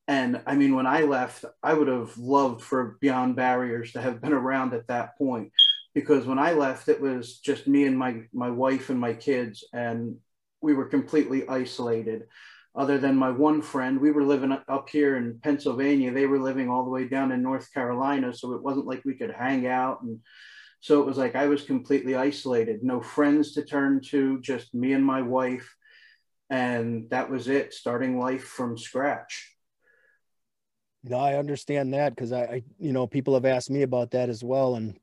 [0.06, 4.20] And I mean, when I left, I would have loved for Beyond Barriers to have
[4.20, 5.52] been around at that point
[5.94, 9.64] because when I left, it was just me and my, my wife and my kids,
[9.72, 10.16] and
[10.60, 12.24] we were completely isolated
[12.74, 14.00] other than my one friend.
[14.00, 16.12] We were living up here in Pennsylvania.
[16.12, 18.32] They were living all the way down in North Carolina.
[18.32, 20.02] So it wasn't like we could hang out.
[20.02, 20.20] And
[20.80, 24.92] so it was like I was completely isolated, no friends to turn to, just me
[24.94, 25.76] and my wife.
[26.48, 29.54] And that was it, starting life from scratch.
[31.04, 34.28] No, I understand that because I, I, you know, people have asked me about that
[34.28, 34.74] as well.
[34.74, 34.98] And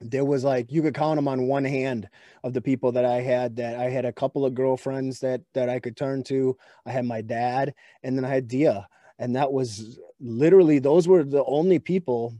[0.00, 2.08] there was like you could count them on one hand
[2.42, 5.68] of the people that I had that I had a couple of girlfriends that that
[5.68, 6.56] I could turn to.
[6.84, 8.84] I had my dad and then I had Deeyah
[9.18, 12.34] and that was literally those were the only people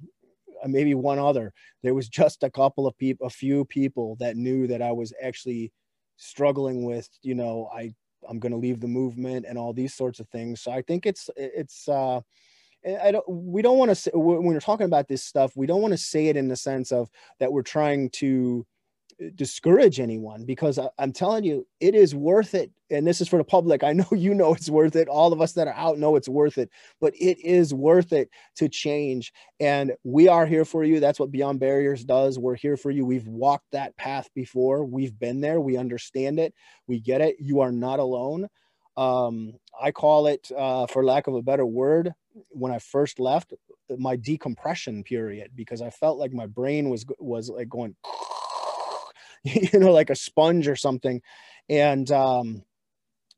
[0.72, 1.52] maybe one other.
[1.82, 5.12] There was just a couple of people a few people that knew that I was
[5.22, 5.72] actually
[6.16, 7.94] struggling with, you know, I
[8.28, 10.62] I'm going to leave the movement and all these sorts of things.
[10.62, 12.20] So I think it's it's uh
[12.86, 15.80] I don't, we don't want to say, when we're talking about this stuff, we don't
[15.80, 17.08] want to say it in the sense of
[17.40, 18.73] that we're trying to uh,
[19.34, 22.70] discourage anyone because I, am telling you, it is worth it.
[22.90, 23.82] And this is for the public.
[23.82, 25.08] I know you know it's worth it.
[25.08, 28.30] All of us that are out know it's worth it, but it is worth it
[28.56, 29.32] to change.
[29.60, 31.00] And we are here for you.
[31.00, 32.38] That's what Beyond Barriers does.
[32.38, 33.04] We're here for you.
[33.04, 34.84] We've walked that path before.
[34.84, 35.60] We've been there.
[35.60, 36.54] We understand it.
[36.86, 37.36] We get it.
[37.38, 38.48] You are not alone.
[38.96, 42.12] Um, I call it, uh, for lack of a better word,
[42.50, 43.52] when I first left,
[43.98, 47.94] my decompression period because I felt like my brain was was like going,
[49.72, 51.22] you know, like a sponge or something.
[51.68, 52.62] And um,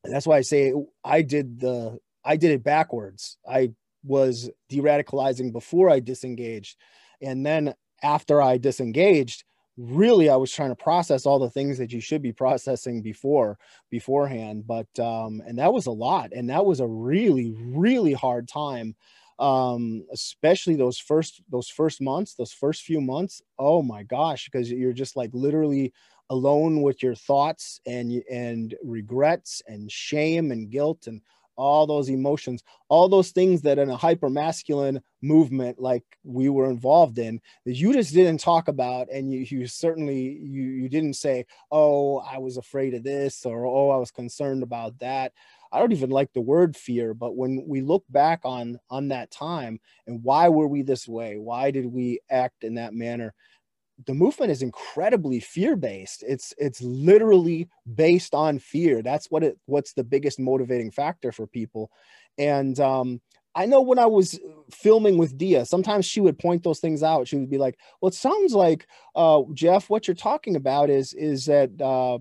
[0.05, 0.73] that's why I say
[1.05, 3.39] I did the I did it backwards.
[3.49, 3.73] I
[4.05, 6.77] was de-radicalizing before I disengaged.
[7.23, 9.45] And then after I disengaged,
[9.77, 13.59] really I was trying to process all the things that you should be processing before
[13.91, 14.67] beforehand.
[14.67, 16.33] But um, and that was a lot.
[16.33, 18.97] And that was a really, really hard time.
[19.39, 23.43] Um, especially those first those first months, those first few months.
[23.59, 25.93] Oh my gosh, because you're just like literally
[26.31, 31.21] alone with your thoughts and and regrets and shame and guilt and
[31.57, 36.71] all those emotions, all those things that in a hyper masculine movement like we were
[36.71, 41.15] involved in that you just didn't talk about and you, you certainly you, you didn't
[41.15, 45.33] say oh i was afraid of this or oh i was concerned about that
[45.73, 49.31] i don't even like the word fear but when we look back on on that
[49.31, 51.37] time and why were we this way?
[51.37, 53.35] Why did we act in that manner?
[54.07, 59.03] The movement is incredibly fear based it's it's literally based on fear.
[59.03, 61.91] That's what it what's the biggest motivating factor for people.
[62.39, 63.21] And um
[63.55, 64.39] I know when I was
[64.71, 67.27] filming with Deeyah, sometimes she would point those things out.
[67.27, 71.15] She would be like, "Well, it sounds like uh, Jeff, what you're talking about is
[71.15, 72.19] is that uh,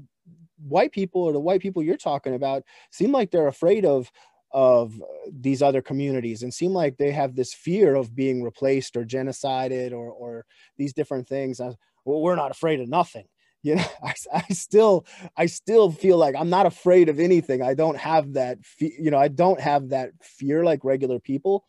[0.57, 4.11] white people or the white people you're talking about seem like they're afraid of
[4.55, 9.03] of these other communities and seem like they have this fear of being replaced or
[9.03, 10.45] genocided or, or
[10.77, 11.59] these different things.
[11.59, 11.71] I,
[12.05, 13.25] well, we're not afraid of nothing.
[13.63, 17.61] You know, I, I still, I still feel like I'm not afraid of anything.
[17.61, 21.65] I don't have that, fe- you know, I don't have that fear like regular people.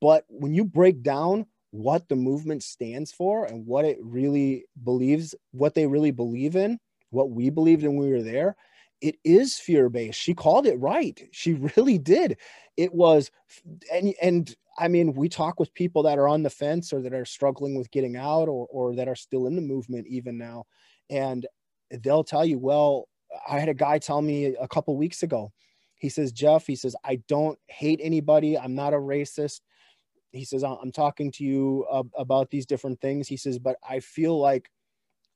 [0.00, 5.34] But when you break down what the movement stands for and what it really believes,
[5.50, 6.78] what they really believe in,
[7.10, 8.56] what we believed when we were there,
[9.00, 10.18] it is fear based.
[10.18, 11.20] She called it right.
[11.32, 12.38] She really did.
[12.76, 13.30] It was,
[13.92, 17.14] and and I mean, we talk with people that are on the fence or that
[17.14, 20.64] are struggling with getting out or or that are still in the movement even now,
[21.10, 21.46] and
[22.02, 23.08] they'll tell you, well,
[23.48, 25.52] I had a guy tell me a couple weeks ago.
[25.98, 28.58] He says, Jeff, he says, I don't hate anybody.
[28.58, 29.60] I'm not a racist.
[30.32, 31.86] He says, I'm talking to you
[32.18, 33.26] about these different things.
[33.26, 34.70] He says, but I feel like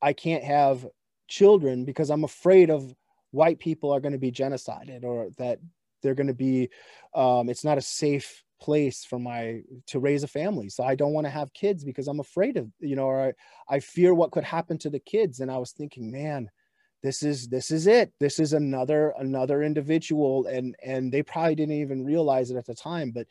[0.01, 0.85] I can't have
[1.31, 2.93] children because I'm afraid of
[3.31, 5.59] white people are going to be genocided or that
[6.03, 6.69] they're going to be
[7.15, 10.69] um, it's not a safe place for my to raise a family.
[10.69, 13.33] So i don't want to have kids because i'm afraid of you know or
[13.69, 15.39] I, I fear what could happen to the kids.
[15.39, 16.49] And i was thinking man
[17.03, 18.13] this is this is it.
[18.19, 20.45] This is another another individual.
[20.45, 23.11] And and they probably didn't even realize it at the time.
[23.11, 23.27] But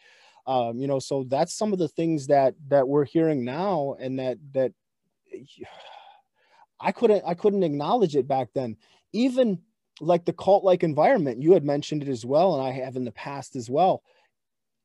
[0.47, 4.19] um you know so that's some of the things that that we're hearing now and
[4.19, 4.73] that that
[6.81, 8.77] i couldn't i couldn't acknowledge it back then.
[9.13, 9.61] Even
[10.01, 13.05] like the cult like environment you had mentioned it as well and i have in
[13.05, 14.03] the past as well.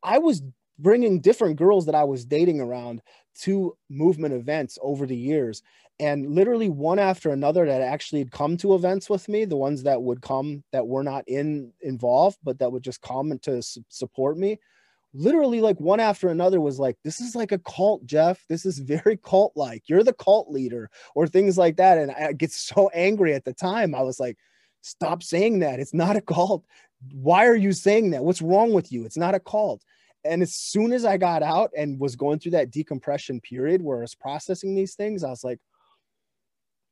[0.03, 0.43] I was
[0.77, 3.01] bringing different girls that i was dating around
[3.41, 5.61] to movement events over the years.
[5.97, 9.83] And literally one after another that actually had come to events with me the ones
[9.83, 14.37] that would come that were not in involved but that would just come to support
[14.37, 14.59] me
[15.17, 18.79] literally like one after another was like this is like a cult jeff this is
[18.79, 22.89] very cult like you're the cult leader or things like that and i get so
[22.93, 24.37] angry at the time i was like
[24.85, 25.79] Stop saying that.
[25.79, 26.63] It's not a cult.
[27.11, 28.23] Why are you saying that?
[28.23, 29.03] What's wrong with you?
[29.03, 29.81] It's not a cult.
[30.23, 33.97] And as soon as I got out and was going through that decompression period where
[33.97, 35.59] I was processing these things, I was like,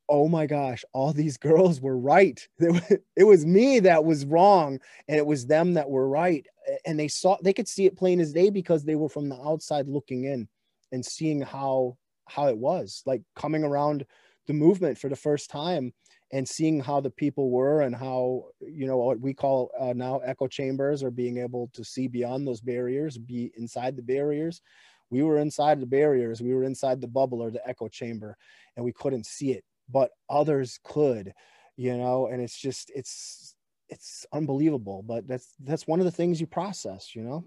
[0.09, 2.47] oh my gosh, all these girls were right.
[3.15, 6.45] It was me that was wrong, and it was them that were right.
[6.85, 9.39] And they saw they could see it plain as day because they were from the
[9.41, 10.47] outside looking in
[10.91, 14.05] and seeing how how it was like coming around
[14.47, 15.93] the movement for the first time
[16.31, 20.19] and seeing how the people were and how you know what we call uh, now
[20.19, 24.61] echo chambers or being able to see beyond those barriers be inside the barriers
[25.09, 28.37] we were inside the barriers we were inside the bubble or the echo chamber
[28.75, 31.33] and we couldn't see it but others could
[31.75, 33.55] you know and it's just it's
[33.89, 37.43] it's unbelievable but that's that's one of the things you process you know?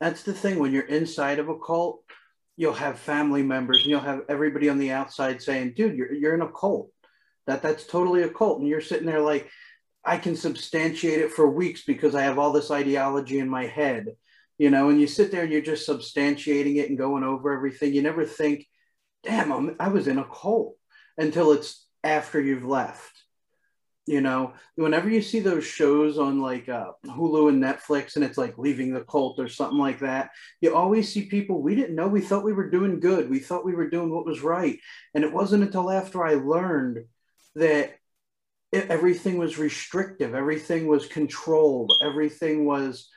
[0.00, 2.02] That's the thing when you're inside of a cult
[2.56, 6.34] you'll have family members and you'll have everybody on the outside saying dude you're, you're
[6.34, 6.90] in a cult.
[7.46, 9.48] That that's totally a cult and you're sitting there like
[10.04, 14.06] i can substantiate it for weeks because i have all this ideology in my head
[14.58, 17.92] you know and you sit there and you're just substantiating it and going over everything.
[17.92, 18.66] You never think
[19.24, 20.76] damn I'm, i was in a cult
[21.18, 23.10] until it's after you've left
[24.06, 28.38] you know whenever you see those shows on like uh, hulu and netflix and it's
[28.38, 32.08] like leaving the cult or something like that you always see people we didn't know
[32.08, 34.80] we thought we were doing good we thought we were doing what was right
[35.14, 37.04] and it wasn't until after i learned
[37.54, 37.94] that
[38.72, 43.08] everything was restrictive, everything was controlled, everything was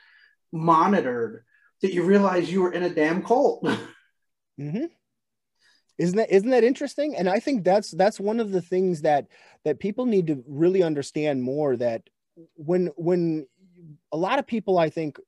[0.52, 1.44] monitored,
[1.82, 3.64] that you realize you were in a damn cult.
[4.60, 4.84] mm-hmm.
[5.98, 7.16] Isn't that isn't that interesting?
[7.16, 9.26] And i think that's that's one of the things that
[9.64, 12.02] that people need to really understand more that
[12.54, 13.46] when when
[14.12, 15.18] a lot of people i think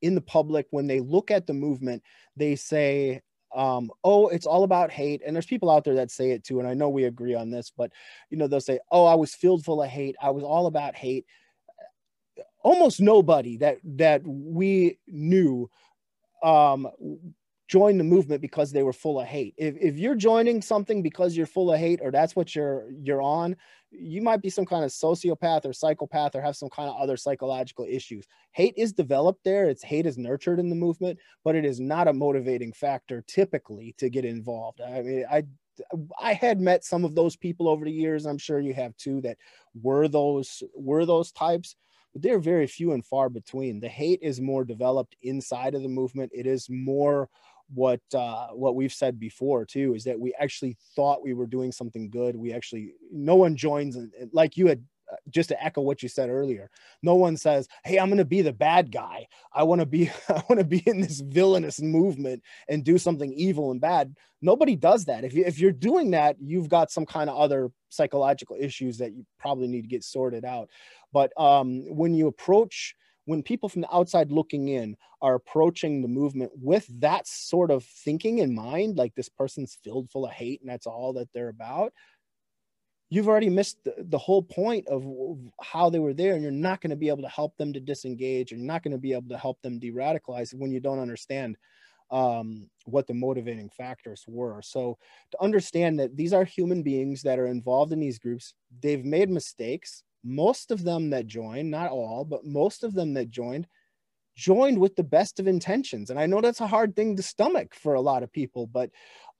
[0.00, 2.02] in the public when they look at the movement
[2.36, 3.20] they say
[3.54, 5.20] um, oh it's all about hate.
[5.26, 7.50] And there's people out there that say it too and i know we agree on
[7.50, 7.92] this but
[8.30, 10.16] you know they'll say oh i was filled full of hate.
[10.22, 11.26] I was all about hate.
[12.62, 15.68] Almost nobody that that we knew
[16.42, 16.88] um,
[17.72, 19.54] join the movement because they were full of hate.
[19.56, 23.22] If, if you're joining something because you're full of hate or that's what you're you're
[23.22, 23.56] on,
[23.90, 27.16] you might be some kind of sociopath or psychopath or have some kind of other
[27.16, 28.26] psychological issues.
[28.50, 29.70] Hate is developed there.
[29.70, 33.94] It's hate is nurtured in the movement, but it is not a motivating factor typically
[33.96, 34.82] to get involved.
[34.82, 35.44] I mean, I
[36.20, 38.26] I had met some of those people over the years.
[38.26, 39.38] I'm sure you have too that
[39.82, 41.74] were those were those types
[42.12, 43.80] but they're very few and far between.
[43.80, 46.30] The hate is more developed inside of the movement.
[46.34, 47.30] It is more
[47.74, 51.72] what uh, what we've said before too is that we actually thought we were doing
[51.72, 52.36] something good.
[52.36, 53.96] We actually no one joins
[54.32, 56.70] like you had uh, just to echo what you said earlier
[57.02, 59.26] no one says hey i'm going to be the bad guy.
[59.52, 63.32] I want to be i want to be in this villainous movement and do something
[63.32, 64.14] evil and bad.
[64.40, 65.24] Nobody does that.
[65.24, 69.12] If, you, if you're doing that you've got some kind of other psychological issues that
[69.12, 70.68] you probably need to get sorted out.
[71.12, 76.08] But um, when you approach when people from the outside looking in are approaching the
[76.08, 80.60] movement with that sort of thinking in mind, like this person's filled full of hate
[80.60, 81.92] and that's all that they're about,
[83.10, 85.04] you've already missed the, the whole point of
[85.60, 86.34] how they were there.
[86.34, 88.50] And you're not going to be able to help them to disengage.
[88.50, 91.56] You're not going to be able to help them de radicalize when you don't understand
[92.10, 94.60] um, what the motivating factors were.
[94.62, 94.98] So
[95.30, 99.30] to understand that these are human beings that are involved in these groups, they've made
[99.30, 103.66] mistakes most of them that joined, not all, but most of them that joined,
[104.36, 106.10] joined with the best of intentions.
[106.10, 108.90] And I know that's a hard thing to stomach for a lot of people, but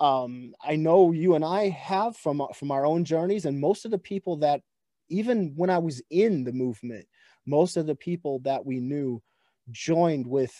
[0.00, 3.90] um, I know you and I have from from our own journeys, and most of
[3.90, 4.60] the people that
[5.08, 7.06] even when I was in the movement,
[7.46, 9.22] most of the people that we knew
[9.70, 10.52] joined with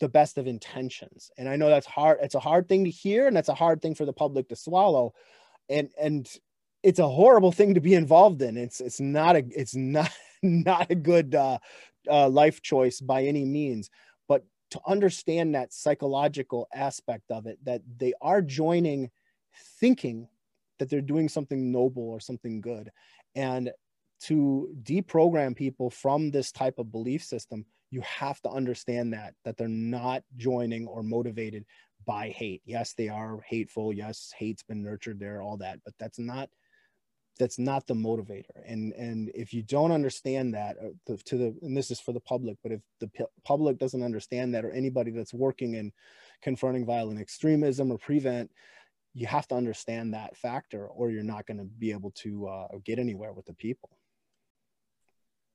[0.00, 1.30] the best of intentions.
[1.36, 2.18] And I know that's hard.
[2.22, 4.56] It's a hard thing to hear, and that's a hard thing for the public to
[4.56, 5.12] swallow.
[5.68, 6.28] And and
[6.82, 8.56] it's a horrible thing to be involved in.
[8.56, 10.10] It's it's not a it's not
[10.42, 11.58] not a good uh,
[12.10, 13.90] uh, life choice by any means.
[14.28, 19.10] But to understand that psychological aspect of it, that they are joining,
[19.80, 20.28] thinking
[20.78, 22.90] that they're doing something noble or something good,
[23.34, 23.70] and
[24.22, 29.56] to deprogram people from this type of belief system, you have to understand that that
[29.56, 31.64] they're not joining or motivated
[32.04, 32.62] by hate.
[32.64, 33.92] Yes, they are hateful.
[33.92, 36.50] Yes, hate's been nurtured there, all that, but that's not
[37.38, 38.62] that's not the motivator.
[38.66, 42.20] And and if you don't understand that uh, to the and this is for the
[42.20, 45.92] public but if the p- public doesn't understand that or anybody that's working in
[46.42, 48.50] confronting violent extremism or prevent
[49.14, 52.68] you have to understand that factor or you're not going to be able to uh,
[52.84, 53.90] get anywhere with the people.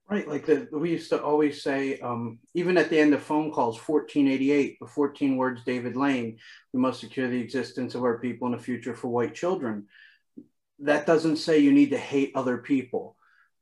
[0.09, 3.51] Right like the, we used to always say um, even at the end of phone
[3.51, 6.38] calls 1488 the 14 words david lane
[6.71, 9.86] we must secure the existence of our people in the future for white children
[10.80, 13.15] that doesn't say you need to hate other people.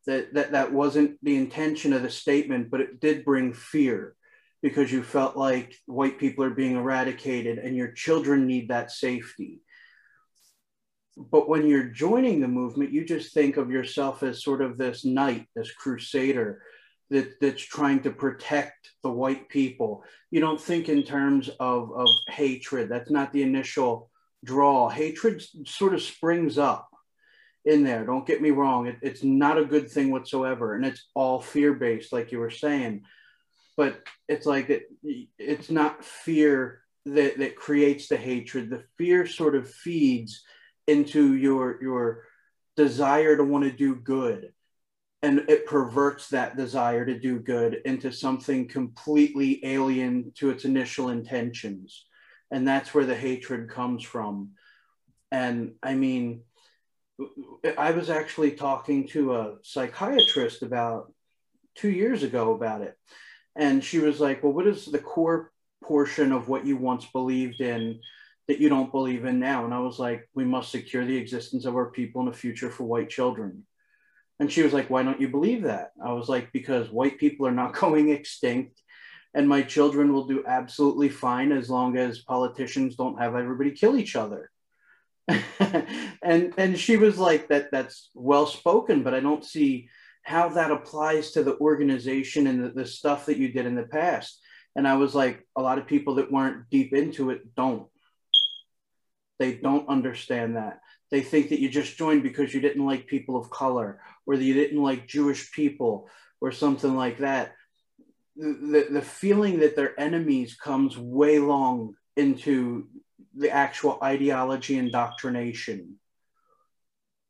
[0.05, 4.16] That, that that wasn't the intention of the statement, but it did bring fear
[4.61, 9.61] because you felt like white people are being eradicated and your children need that safety.
[11.18, 15.05] But when you're joining the movement, you just think of yourself as sort of this
[15.05, 16.61] knight, this crusader
[17.09, 20.03] that, that's trying to protect the white people.
[20.30, 22.89] You don't think in terms of, of hatred.
[22.89, 24.09] That's not the initial
[24.43, 24.89] draw.
[24.89, 26.89] Hatred sort of springs up
[27.66, 28.05] in there.
[28.05, 28.88] Don't get me wrong.
[28.88, 30.76] It, it's not a good thing whatsoever.
[30.76, 33.03] And it's all fear based, like you were saying.
[33.76, 34.88] But it's like it,
[35.38, 38.70] it's not fear that, that creates the hatred.
[38.70, 40.43] The fear sort of feeds
[40.88, 42.24] into your, your
[42.78, 44.53] desire to want to do good.
[45.22, 51.09] And it perverts that desire to do good into something completely alien to its initial
[51.09, 52.05] intentions.
[52.51, 54.51] And that's where the hatred comes from.
[55.32, 56.43] And I mean,
[57.78, 61.11] I was actually talking to a psychiatrist about
[61.76, 62.97] two years ago about it.
[63.55, 65.51] And she was like, Well, what is the core
[65.84, 68.01] portion of what you once believed in
[68.47, 69.63] that you don't believe in now?
[69.66, 72.70] And I was like, We must secure the existence of our people in a future
[72.70, 73.66] for white children.
[74.39, 75.91] And she was like, Why don't you believe that?
[76.03, 78.82] I was like, Because white people are not going extinct.
[79.34, 83.97] And my children will do absolutely fine as long as politicians don't have everybody kill
[83.97, 84.49] each other.
[86.21, 89.89] and and she was like that that's well spoken but i don't see
[90.21, 93.84] how that applies to the organization and the, the stuff that you did in the
[93.84, 94.39] past
[94.76, 97.88] and i was like a lot of people that weren't deep into it don't
[99.39, 100.80] They don't understand that.
[101.11, 104.43] They think that you just joined because you didn't like people of color or that
[104.43, 106.09] you didn't like Jewish people
[106.41, 107.53] or something like that.
[108.38, 112.88] The, the feeling that they're enemies comes way long into
[113.36, 115.95] the actual ideology indoctrination.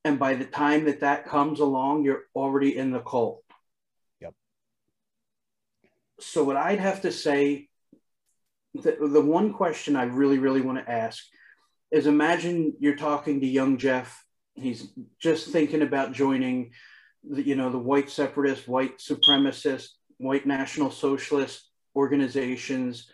[0.04, 3.44] And by the time that that comes along, you're already in the cult.
[4.22, 4.34] Yep.
[6.20, 7.70] So, what I'd have to say,
[8.76, 11.24] the, the one question I really, really want to ask
[11.92, 14.24] is imagine you're talking to young Jeff.
[14.54, 14.90] He's
[15.20, 16.72] just thinking about joining
[17.28, 19.88] the, you know, the white separatist, white supremacist,
[20.18, 23.10] white national socialist organizations.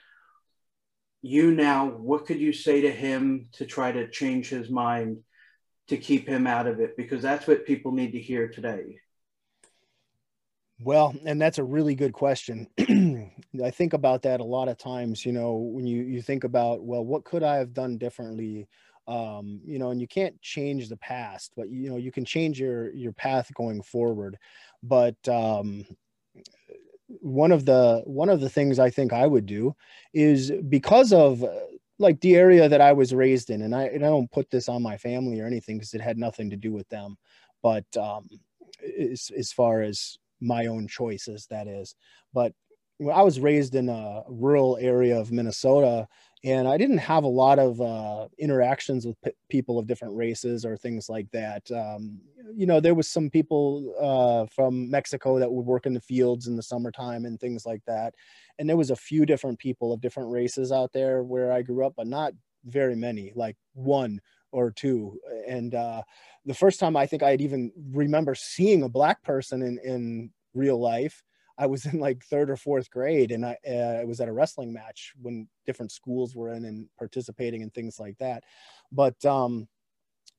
[1.22, 5.20] You now, what could you say to him to try to change his mind
[5.88, 6.98] to keep him out of it?
[6.98, 9.00] Because that's what people need to hear today.
[10.84, 12.68] Well, and that's a really good question.
[13.64, 16.84] I think about that a lot of times, you know, when you, you think about,
[16.84, 18.68] well, what could I have done differently?
[19.08, 22.60] Um, you know, and you can't change the past, but you know, you can change
[22.60, 24.38] your, your path going forward.
[24.82, 25.86] But, um,
[27.20, 29.76] one of the, one of the things I think I would do
[30.14, 31.44] is because of
[32.00, 34.70] like the area that I was raised in, and I, and I don't put this
[34.70, 37.18] on my family or anything because it had nothing to do with them,
[37.62, 38.28] but, um,
[39.00, 41.96] as, as far as my own choices that is.
[42.34, 42.54] But
[43.14, 46.08] I was raised in a rural area of Minnesota
[46.44, 50.66] and I didn't have a lot of uh, interactions with p- people of different races
[50.66, 51.70] or things like that.
[51.72, 52.20] Um,
[52.56, 56.48] you know, there was some people uh, from Mexico that would work in the fields
[56.48, 58.16] in the summertime and things like that.
[58.58, 61.86] And there was a few different people of different races out there where I grew
[61.86, 62.34] up, but not
[62.66, 64.20] very many, like one
[64.52, 65.20] or two.
[65.48, 66.02] And uh,
[66.46, 70.80] the first time I think I'd even remember seeing a black person in, in real
[70.80, 71.24] life
[71.58, 74.34] I was in like third or fourth grade, and I, uh, I was at a
[74.34, 78.44] wrestling match when different schools were in and participating and things like that.
[78.92, 79.68] But um,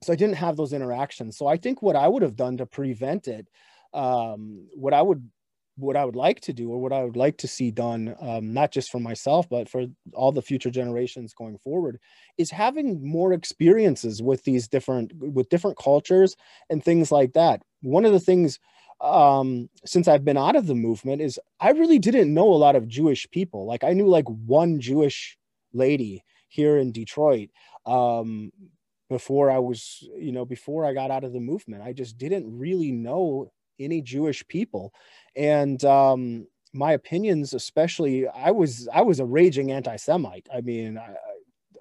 [0.03, 1.37] so I didn't have those interactions.
[1.37, 3.49] So I think what I would have done to prevent it,
[3.95, 5.29] um, what I would
[5.77, 8.53] what I would like to do or what I would like to see done, um,
[8.53, 11.99] not just for myself, but for all the future generations going forward,
[12.37, 16.37] is having more experiences with these different with different cultures
[16.69, 17.63] and things like that.
[17.81, 18.59] One of the things
[19.03, 22.77] um, since I've been out of the movement is I really didn't know a lot
[22.77, 23.67] of Jewish people.
[23.67, 25.37] Like I knew like one Jewish
[25.73, 27.51] lady here in Detroit
[27.85, 28.53] um,
[29.09, 31.83] before I was, you know, before I got out of the movement.
[31.83, 33.51] I just didn't really know
[33.81, 34.93] any Jewish people,
[35.35, 40.49] and um, my opinions, especially, I was I was a raging anti-Semite.
[40.55, 41.17] I mean, I,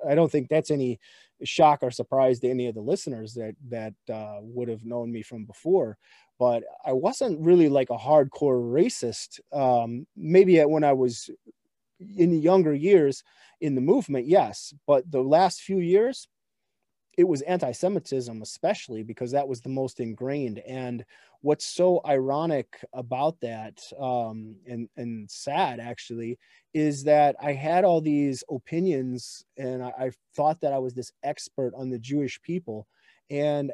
[0.09, 0.99] I don't think that's any
[1.43, 5.21] shock or surprise to any of the listeners that that uh, would have known me
[5.21, 5.97] from before
[6.41, 9.39] but I wasn't really like a hardcore racist.
[9.53, 11.29] Um, maybe when I was
[11.99, 13.23] in the younger years
[13.59, 16.27] in the movement, yes, but the last few years,
[17.15, 20.57] it was anti-Semitism, especially because that was the most ingrained.
[20.67, 21.05] And
[21.41, 26.39] what's so ironic about that, um, and and sad actually,
[26.73, 31.11] is that I had all these opinions, and I, I thought that I was this
[31.21, 32.87] expert on the Jewish people,
[33.29, 33.71] and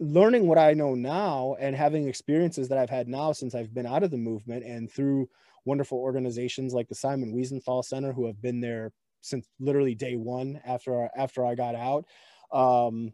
[0.00, 3.86] learning what I know now and having experiences that I've had now since I've been
[3.86, 5.28] out of the movement and through
[5.64, 10.60] wonderful organizations like the Simon Wiesenthal Center, who have been there since literally day one
[10.66, 12.04] after after I got out,
[12.52, 13.12] um,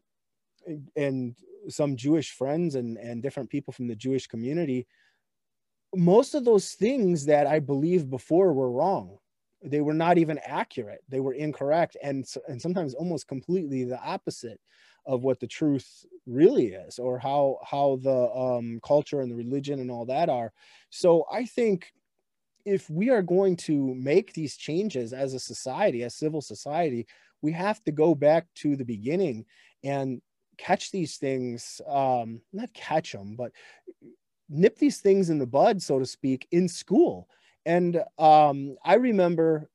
[0.96, 1.34] and
[1.68, 4.86] some Jewish friends and and different people from the Jewish community.
[5.94, 9.18] Most of those things that I believed before were wrong.
[9.62, 11.00] They were not even accurate.
[11.08, 14.60] They were incorrect, and and sometimes almost completely the opposite
[15.08, 19.80] of what the truth really is or how how the um, culture and the religion
[19.80, 20.52] and all that are.
[20.90, 21.92] So i think
[22.64, 27.06] if we are going to make these changes as a society as civil society
[27.40, 29.46] we have to go back to the beginning
[29.82, 30.20] and
[30.58, 33.52] catch these things um, not catch them but
[34.50, 37.28] nip these things in the bud so to speak in school.
[37.64, 39.70] And um, i remember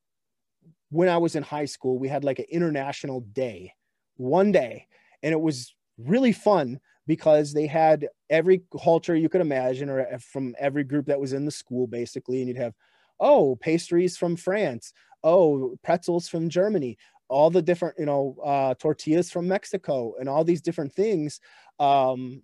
[0.89, 3.73] when i was in high school we had like an international day
[4.17, 4.87] one day
[5.23, 10.17] and it was really fun because they had every culture you could imagine or uh,
[10.19, 12.39] from every group that was in the school basically.
[12.39, 12.73] And you'd have
[13.19, 14.93] oh pastries from france.
[15.23, 16.97] Oh pretzels from germany.
[17.29, 21.39] All the different you know uh, tortillas from mexico and all these different things
[21.79, 22.41] um,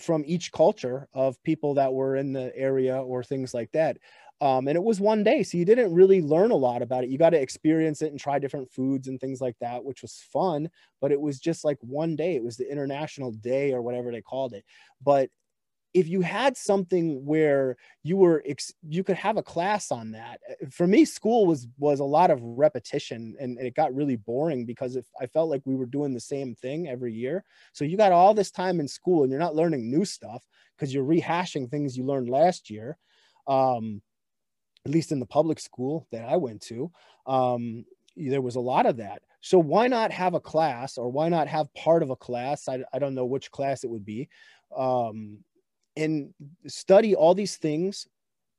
[0.00, 3.98] from each culture of people that were in the area or things like that
[4.40, 7.10] um, and it was one day so you didn't really learn a lot about it.
[7.10, 10.22] You got to experience it and try different foods and things like that which was
[10.32, 10.68] fun
[11.04, 12.34] but it was just like one day.
[12.34, 14.64] It was the international day or whatever they called it.
[15.02, 15.28] But
[15.92, 20.40] if you had something where you were ex- you could have a class on that
[20.50, 24.16] uh, for me school was was a lot of repetition and, and it got really
[24.16, 27.44] boring because if i felt like we were doing the same thing every year.
[27.74, 30.42] So you got all this time in school and you're not learning new stuff
[30.74, 32.96] because you're rehashing things you learned last year.
[33.46, 34.00] Um,
[34.84, 36.90] at least in the public school that i went to
[37.26, 37.84] um,
[38.16, 41.48] there was a lot of that so why not have a class or why not
[41.48, 44.28] have part of a class i, I don't know which class it would be
[44.76, 45.38] um,
[45.96, 46.34] and
[46.66, 48.06] study all these things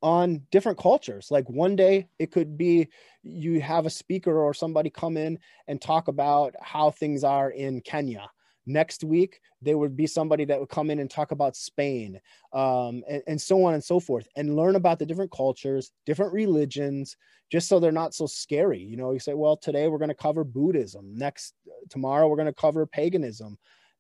[0.02, 1.30] on different cultures.
[1.32, 2.88] Like one day it could be
[3.24, 7.82] you have a speaker or somebody come in and talk about how things are in
[7.82, 8.30] Kenya.
[8.66, 12.20] Next week, there would be somebody that would come in and talk about Spain
[12.54, 16.34] um, and, and so on and so forth and learn about the different cultures, different
[16.34, 17.16] religions,
[17.52, 18.80] just so they're not so scary.
[18.80, 21.16] You know, you say, well, today we're going to cover Buddhism.
[21.16, 21.54] Next,
[21.90, 23.58] tomorrow we're going to cover paganism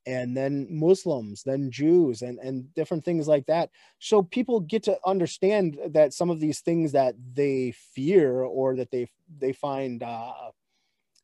[0.08, 3.72] and then Muslims, then Jews, and, and different things like that.
[4.00, 8.92] So people get to understand that some of these things that they fear or that
[8.92, 9.10] they
[9.40, 10.52] they find uh,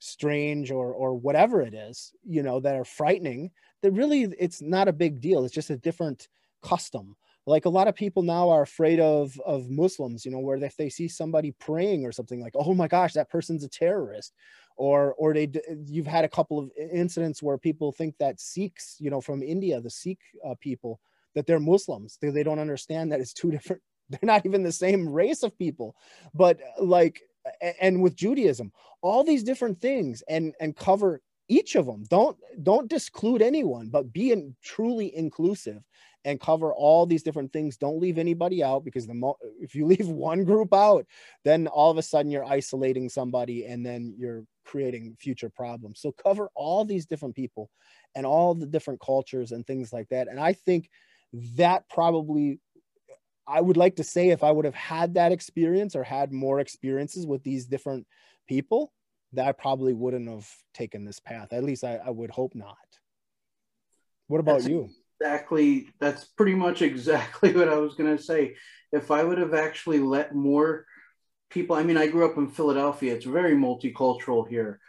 [0.02, 3.52] strange or or whatever it is, you know, that are frightening.
[3.82, 5.46] That really it's not a big deal.
[5.46, 6.28] It's just a different
[6.64, 7.16] custom.
[7.48, 10.76] Like a lot of people now are afraid of of Muslims, you know, where if
[10.76, 14.34] they see somebody praying or something like, oh my gosh, that person's a terrorist
[14.76, 15.52] or or they
[15.86, 19.80] you've had a couple of incidents where people think that Sikhs, you know, from India,
[19.82, 21.00] the Sikh uh, people,
[21.36, 22.18] that they're Muslims.
[22.22, 23.82] They, they don't understand that it's two different.
[24.10, 25.96] They're not even the same race of people,
[26.34, 27.22] but like
[27.80, 28.72] and with Judaism,
[29.02, 32.04] all these different things and and cover each of them.
[32.10, 35.84] Don't don't disclude anyone, but be in, truly inclusive
[36.24, 37.78] and cover all these different things.
[37.78, 41.06] Don't leave anybody out because the mo- if you leave one group out,
[41.44, 46.00] then all of a sudden you're isolating somebody and then you're creating future problems.
[46.00, 47.70] So cover all these different people
[48.16, 50.28] and all the different cultures and things like that.
[50.28, 50.90] And I think
[51.56, 52.60] that probably
[53.48, 56.60] I would like to say if I would have had that experience or had more
[56.60, 58.08] experiences with these different
[58.48, 58.94] people,
[59.34, 61.54] that I probably wouldn't have taken this path.
[61.54, 62.78] At least I, I would hope not.
[64.28, 64.90] What about That's you?
[65.20, 68.56] exactly that's pretty much exactly what I was going to say.
[68.92, 70.86] If I would have actually let more
[71.50, 74.80] people, I mean, I grew up in Philadelphia, it's very multicultural here.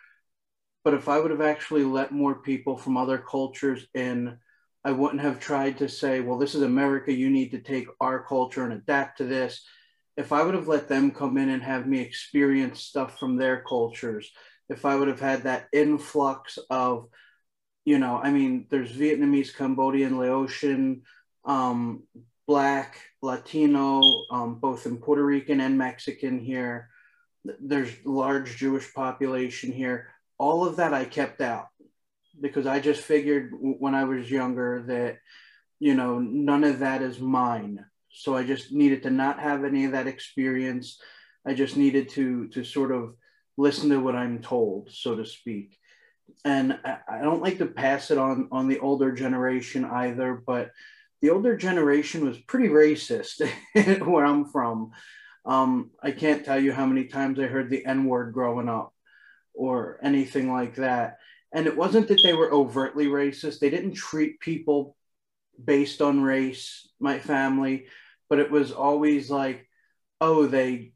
[0.85, 4.39] But if I would have actually let more people from other cultures in,
[4.85, 8.25] I wouldn't have tried to say, well, this is America, you need to take our
[8.25, 9.65] culture and adapt to this.
[10.17, 13.63] If I would have let them come in and have me experience stuff from their
[13.63, 14.31] cultures,
[14.69, 17.09] if I would have had that influx of
[17.85, 21.03] you know, I mean, there's Vietnamese, Cambodian, Laotian,
[21.45, 22.05] um,
[22.47, 26.89] Black, Latino, um, both in Puerto Rican and Mexican here.
[27.45, 30.09] There's large Jewish population here.
[30.39, 31.67] All of that I kept out
[32.41, 35.19] because I just figured when I was younger that,
[35.79, 37.85] you know, none of that is mine.
[38.11, 41.01] So I just needed to not have any of that experience.
[41.47, 43.15] I just needed to to sort of
[43.57, 45.79] listen to what I'm told, so to speak
[46.45, 50.71] and I don't like to pass it on on the older generation either, but
[51.21, 53.49] the older generation was pretty racist
[54.07, 54.91] where I'm from.
[55.45, 58.93] Um, I can't tell you how many times I heard the N word growing up
[59.55, 61.19] or anything like that.
[61.53, 64.97] And it wasn't that they were overtly racist, they didn't treat people
[65.63, 67.87] based on race, my family,
[68.29, 69.69] but it was always like,
[70.21, 70.93] oh, they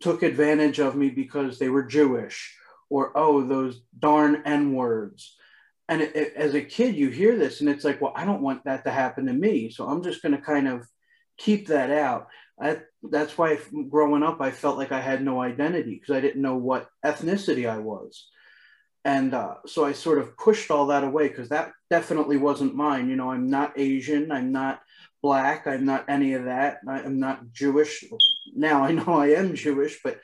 [0.00, 2.56] took advantage of me because they were Jewish
[2.92, 5.36] or oh those darn n words
[5.88, 8.42] and it, it, as a kid you hear this and it's like well i don't
[8.42, 9.70] want that to happen to me.
[9.70, 10.86] So i'm just going to kind of
[11.38, 12.28] keep that out.
[12.60, 12.80] I,
[13.10, 16.56] that's why growing up i felt like i had no identity because i didn't know
[16.56, 18.28] what ethnicity i was
[19.04, 23.08] and uh, so i sort of pushed all that away because that definitely wasn't mine
[23.08, 24.80] you know i'm not asian i'm not
[25.22, 28.04] black i'm not any of that i'm not jewish
[28.54, 30.20] now i know i am jewish but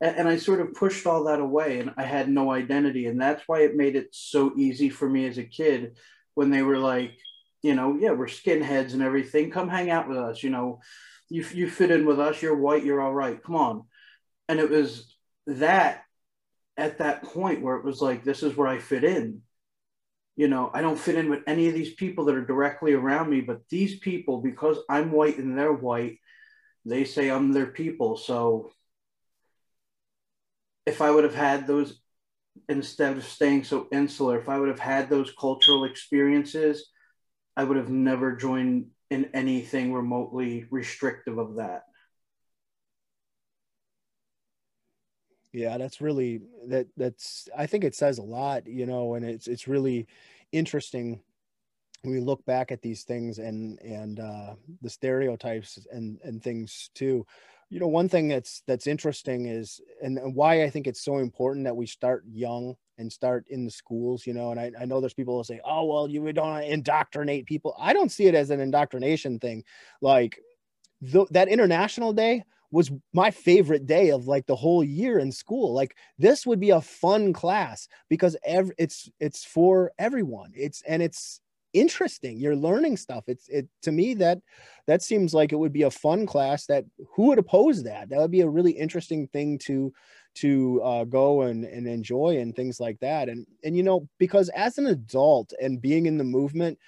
[0.00, 3.06] and I sort of pushed all that away and I had no identity.
[3.06, 5.96] And that's why it made it so easy for me as a kid
[6.34, 7.18] when they were like,
[7.62, 9.50] you know, yeah, we're skinheads and everything.
[9.50, 10.42] Come hang out with us.
[10.42, 10.80] You know,
[11.28, 12.40] you, you fit in with us.
[12.40, 12.84] You're white.
[12.84, 13.42] You're all right.
[13.42, 13.84] Come on.
[14.48, 15.16] And it was
[15.48, 16.02] that
[16.78, 19.42] at that point where it was like, this is where I fit in.
[20.36, 23.28] You know, I don't fit in with any of these people that are directly around
[23.28, 26.18] me, but these people, because I'm white and they're white,
[26.84, 28.16] they say I'm their people.
[28.16, 28.70] So
[30.86, 32.00] if I would have had those
[32.68, 36.88] instead of staying so insular, if I would have had those cultural experiences,
[37.56, 41.82] I would have never joined in anything remotely restrictive of that.
[45.58, 49.48] Yeah, that's really that that's I think it says a lot, you know, and it's
[49.48, 50.06] it's really
[50.52, 51.20] interesting
[52.04, 57.26] we look back at these things and and uh, the stereotypes and and things too.
[57.70, 61.64] You know one thing that's that's interesting is and why i think it's so important
[61.66, 65.00] that we start young and start in the schools you know and i, I know
[65.00, 67.74] there's people who say oh well you don't indoctrinate people.
[67.78, 69.64] I don't see it as an indoctrination thing.
[70.00, 70.38] Like
[71.30, 75.72] that international day was my favorite day of like the whole year in school.
[75.72, 80.52] Like this would be a fun class because every, it's it's for everyone.
[80.54, 81.40] It's and it's
[81.72, 82.38] interesting.
[82.38, 83.24] You're learning stuff.
[83.26, 84.40] It's it to me that
[84.86, 88.08] that seems like it would be a fun class that who would oppose that?
[88.08, 89.92] That would be a really interesting thing to
[90.36, 93.28] to uh, go and, and enjoy and things like that.
[93.28, 96.78] And and you know because as an adult and being in the movement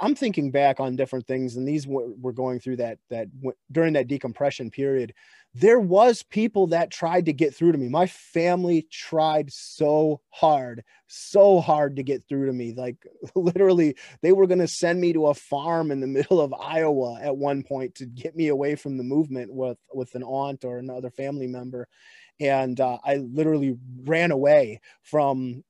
[0.00, 3.28] i'm thinking back on different things and these were, going through that that
[3.70, 5.14] during that decompression period.
[5.52, 7.88] There was people that tried to get through to me.
[7.88, 12.72] My family tried so hard so hard to get through to me.
[12.72, 12.96] Like
[13.34, 17.18] literally they were going to send me to a farm in the middle of iowa
[17.20, 20.78] at one point to get me away from the movement with with an aunt or
[20.78, 21.88] another family member.
[22.38, 25.64] And uh, i literally ran away from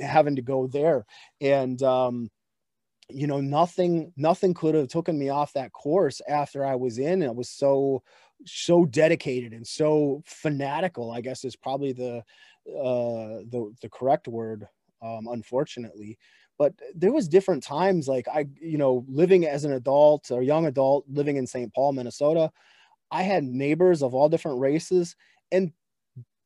[0.00, 1.06] having to go there.
[1.40, 2.30] And um
[3.14, 7.22] you know nothing nothing could have taken me off that course after i was in
[7.22, 8.02] it was so
[8.44, 12.16] so dedicated and so fanatical i guess is probably the
[12.68, 14.66] uh the the correct word
[15.02, 16.18] um unfortunately.
[16.58, 20.66] But there was different times like i you know living as an adult or young
[20.66, 22.52] adult living in st paul minnesota
[23.10, 25.16] i had neighbors of all different races
[25.50, 25.72] and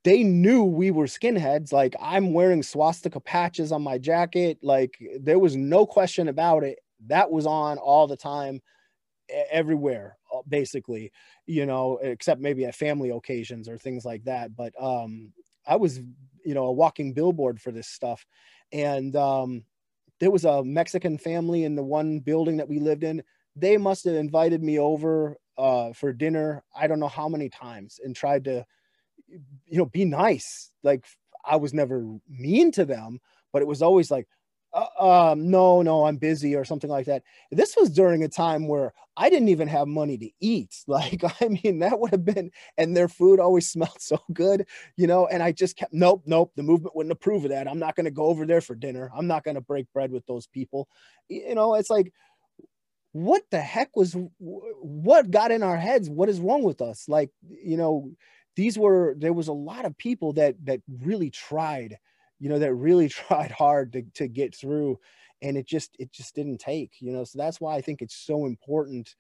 [0.07, 5.41] they knew we were skinheads like i'm wearing swastika patches on my jacket like there
[5.41, 6.79] was no question about it.
[7.09, 8.63] That was on all the time
[9.51, 11.13] everywhere uh, basically
[11.47, 14.57] you know except maybe at family occasions or things like that.
[14.57, 15.33] But um
[15.67, 15.99] i was
[16.45, 18.25] you know a walking billboard for this stuff.
[18.73, 19.65] And um
[20.21, 23.23] there was a mexican family in the one building that we lived in.
[23.57, 27.99] They must have invited me over uh for dinner i don't know how many times
[28.05, 28.65] and tried to
[29.29, 31.05] you know be nice like
[31.45, 33.19] i was never mean to them
[33.53, 34.27] but it was always like
[34.77, 37.23] uh, um, no, no, I'm busy or something like that.
[37.51, 40.75] This was during a time where I didn't even have money to eat.
[40.89, 44.67] Like, I mean, that would have been, and their food always smelled so good,
[44.97, 45.27] you know.
[45.27, 47.69] And I just kept, nope, nope, the movement wouldn't approve of that.
[47.69, 49.11] I'm not going to go over there for dinner.
[49.17, 50.89] I'm not going to break bread with those people.
[51.29, 52.13] You know, it's like,
[53.13, 56.11] what the heck was, what got in our heads?
[56.11, 57.09] What is wrong with us?
[57.09, 58.11] Like, you know,
[58.57, 61.99] these were, there was a lot of people that, that really tried
[62.39, 64.99] you know, that really tried hard to, to get through
[65.43, 68.17] and it just, it just didn't take, you know, so that's why I think it's
[68.17, 69.15] so important.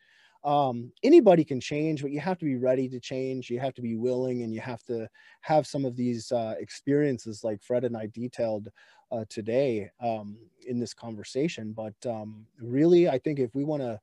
[0.44, 3.50] Um, anybody can change, but you have to be ready to change.
[3.50, 5.08] You have to be willing and you have to
[5.40, 8.68] have some of these uh, experiences like Fred and I detailed
[9.10, 11.72] uh, today um, in this conversation.
[11.72, 14.00] But um, really, I think if we want to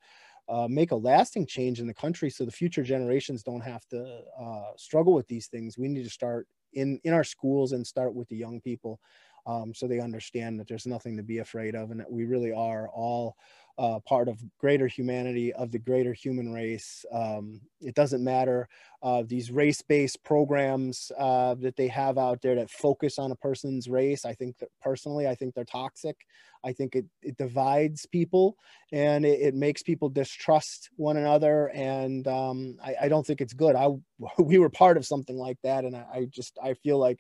[0.50, 4.22] uh, make a lasting change in the country so the future generations don't have to
[4.40, 8.14] uh, struggle with these things, we need to start in in our schools and start
[8.14, 9.00] with the young people
[9.46, 12.52] um, so they understand that there's nothing to be afraid of and that we really
[12.52, 13.36] are all
[13.78, 17.06] uh, part of greater humanity of the greater human race.
[17.12, 18.68] Um, it doesn't matter
[19.02, 23.90] uh, these race-based programs uh, that they have out there that focus on a person's
[23.90, 24.26] race.
[24.26, 26.16] I think that personally i think they're toxic.
[26.64, 28.56] I think it, it divides people
[28.92, 33.54] and it, it makes people distrust one another and um, I, I, don't think it's
[33.54, 33.76] good.
[33.76, 33.88] I
[34.38, 37.20] we were part of something like that and i, I just i feel like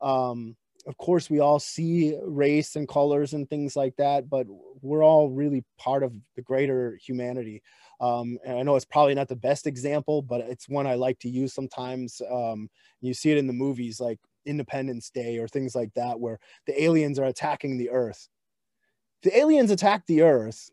[0.00, 0.56] um,
[0.86, 4.46] of course we all see race and colors and things like that but
[4.82, 7.62] we're all really part of the greater humanity.
[8.00, 11.18] Um, and i know it's probably not the best example but it's one i like
[11.20, 12.20] to use sometimes.
[12.30, 12.68] Um,
[13.00, 16.82] you see it in the movies like independence day or things like that where the
[16.82, 18.28] aliens are attacking the earth.
[19.22, 20.70] The aliens attack the earth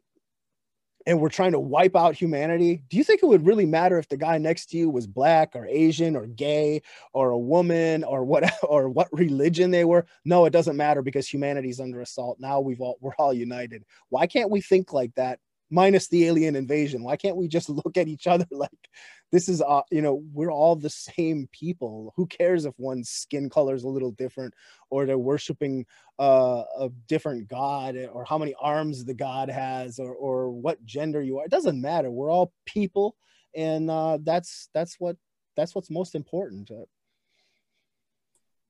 [1.06, 4.08] and we're trying to wipe out humanity, do you think it would really matter if
[4.08, 6.82] the guy next to you was black or Asian or gay
[7.14, 10.06] or a woman or what or what religion they were?
[10.26, 12.40] No, it doesn't matter because humanity's under assault.
[12.40, 13.86] Now we've all we're all united.
[14.10, 15.40] Why can't we think like that
[15.74, 17.04] minus the alien invasion?
[17.04, 18.46] Why can't we just look at each other?
[18.64, 18.90] Like
[19.32, 22.14] this is uh, you know we're all the same people.
[22.16, 24.54] Who cares if one's skin color is a little different
[24.90, 25.86] or they're worshiping
[26.20, 31.22] uh, a different god or how many arms the god has or, or what gender
[31.22, 31.46] you are?
[31.46, 32.12] It doesn't matter.
[32.12, 33.16] We're all people.
[33.56, 35.18] And uh, that's that's what
[35.56, 36.70] that's what's most important.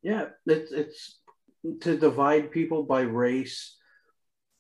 [0.02, 1.20] Yeah it's it's
[1.82, 3.78] to divide people by race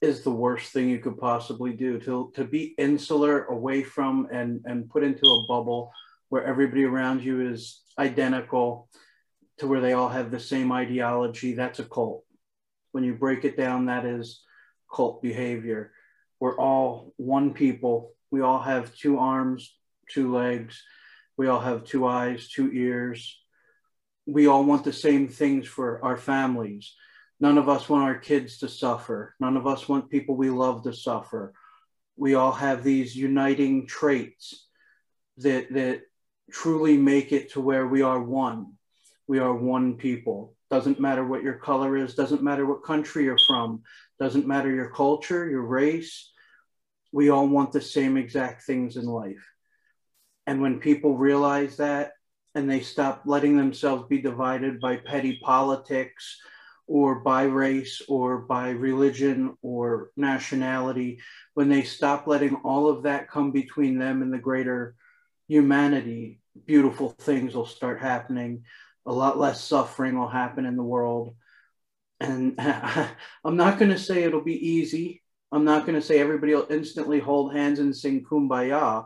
[0.03, 4.61] is the worst thing you could possibly do to to be insular away from and
[4.65, 5.91] and put into a bubble
[6.29, 8.89] where everybody around you is identical
[9.57, 12.23] to where they all have the same ideology that's a cult
[12.91, 14.43] when you break it down that is
[14.93, 15.91] cult behavior
[16.43, 18.11] we're all one people.
[18.29, 19.73] We all have two arms,
[20.09, 20.83] two legs.
[21.37, 23.39] We all have two eyes, two ears.
[24.25, 26.93] We all want the same things for our families.
[27.43, 29.35] None of us want our kids to suffer.
[29.37, 31.53] None of us want people we love to suffer.
[32.15, 34.67] We all have these uniting traits
[35.39, 36.03] that, that
[36.49, 38.75] truly make it to where we are one.
[39.27, 40.55] We are one people.
[40.71, 43.81] Doesn't matter what your color is, doesn't matter what country you're from,
[44.21, 46.31] doesn't matter your culture, your race.
[47.11, 49.45] We all want the same exact things in life.
[50.47, 52.13] And when people realize that
[52.55, 56.39] and they stop letting themselves be divided by petty politics
[56.87, 61.19] or by race or by religion or nationality,
[61.53, 64.95] when they stop letting all of that come between them and the greater
[65.47, 68.63] humanity, beautiful things will start happening.
[69.05, 71.35] A lot less suffering will happen in the world.
[72.19, 72.55] And
[73.43, 75.21] I'm not going to say it'll be easy.
[75.51, 79.05] I'm not going to say everybody will instantly hold hands and sing kumbaya,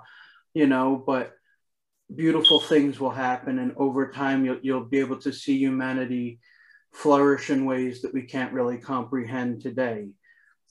[0.53, 1.34] you know, but
[2.13, 3.59] beautiful things will happen.
[3.59, 6.39] And over time, you'll, you'll be able to see humanity
[6.97, 10.09] flourish in ways that we can't really comprehend today.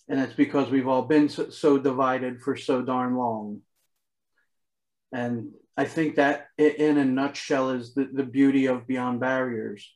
[0.09, 3.61] And it's because we've all been so, so divided for so darn long.
[5.13, 9.89] And I think that in a nutshell is the, the beauty of Beyond Barriers.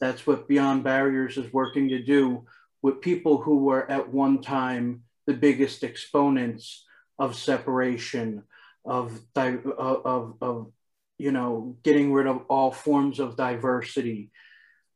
[0.00, 2.44] That's what Beyond Barriers is working to do
[2.82, 6.84] with people who were at one time the biggest exponents
[7.18, 8.42] of separation,
[8.84, 10.72] of, of, of,
[11.16, 14.30] you know, getting rid of all forms of diversity,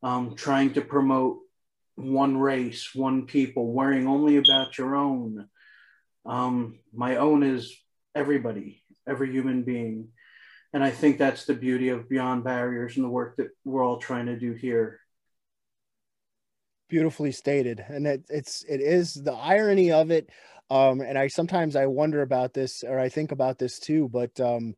[0.04, 1.38] um, trying to promote
[1.96, 5.48] one race, one people, worrying only about your own.
[6.26, 7.74] Um, my own is
[8.14, 10.08] everybody, every human being.
[10.74, 13.96] And I think that's the beauty of Beyond Barriers and the work that we're all
[13.96, 15.00] trying to do here.
[16.90, 17.82] Beautifully stated.
[17.88, 20.28] And it, it's, it is the irony of it.
[20.68, 24.38] Um, and I sometimes I wonder about this or I think about this too, but
[24.38, 24.74] um,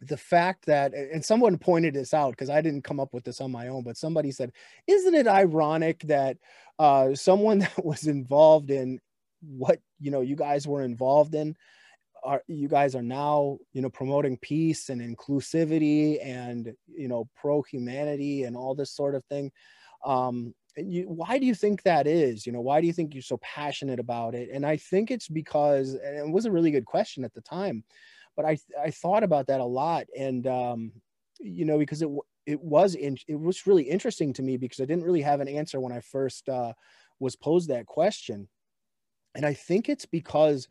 [0.00, 3.40] the fact that and someone pointed this out because i didn't come up with this
[3.40, 4.52] on my own but somebody said
[4.86, 6.36] isn't it ironic that
[6.78, 9.00] uh, someone that was involved in
[9.40, 11.56] what you know you guys were involved in
[12.26, 17.62] are you guys are now you know promoting peace and inclusivity and you know pro
[17.62, 19.50] humanity and all this sort of thing?
[20.04, 22.44] Um you, why do you think that is?
[22.44, 24.50] You know why do you think you're so passionate about it?
[24.52, 27.84] And i think it's because and it was a really good question at the time
[28.36, 30.92] but i i thought about that a lot and um
[31.40, 32.08] you know because it
[32.46, 35.48] it was in, it was really interesting to me because i didn't really have an
[35.48, 36.72] answer when i first uh
[37.18, 38.48] was posed that question.
[39.34, 40.68] And i think it's because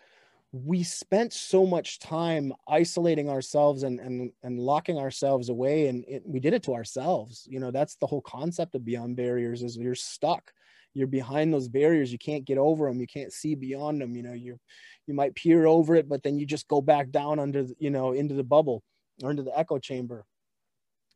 [0.51, 6.23] we spent so much time isolating ourselves and and, and locking ourselves away and it,
[6.25, 7.45] we did it to ourselves.
[7.49, 10.51] You know that's the whole concept of beyond barriers is you're stuck
[10.95, 14.23] you're behind those barriers you can't get over them you can't see beyond them you
[14.23, 14.57] know you
[15.05, 17.91] you might peer over it but then you just go back down under the, you
[17.91, 18.81] know into the bubble
[19.23, 20.25] or into the echo chamber.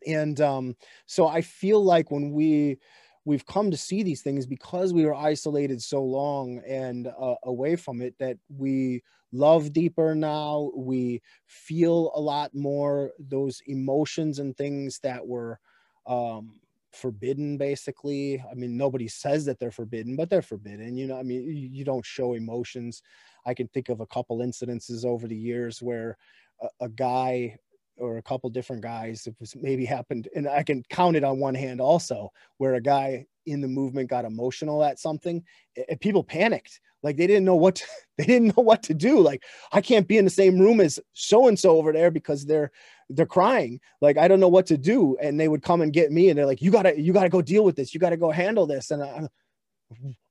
[0.05, 0.75] And um
[1.07, 2.77] so i feel like when we
[3.25, 7.75] we've come to see these things because we were isolated so long and uh, away
[7.75, 14.55] from it that we love deeper now we feel a lot more those emotions and
[14.57, 15.59] things that were
[16.07, 16.59] um,
[16.91, 18.43] forbidden basically.
[18.51, 21.83] I mean nobody says that they're forbidden but they're forbidden you know i mean you,
[21.83, 23.01] don't show emotions.
[23.45, 26.17] I can think of a couple incidences over the years where
[26.61, 27.57] a, a guy
[27.97, 31.39] or a couple different guys it was maybe happened and i can count it on
[31.39, 35.43] one hand also where a guy in the movement got emotional at something
[35.89, 37.85] and people panicked like they didn't know what to,
[38.17, 39.19] they didn't know what to do.
[39.19, 42.45] Like i can't be in the same room as so and so over there because
[42.45, 42.71] they're
[43.09, 43.79] they're crying.
[44.01, 45.17] Like i don't know what to do.
[45.21, 47.41] And they would come and get me and they're like you gotta you gotta go
[47.41, 47.93] deal with this.
[47.93, 48.91] You gotta go handle this.
[48.91, 49.27] And i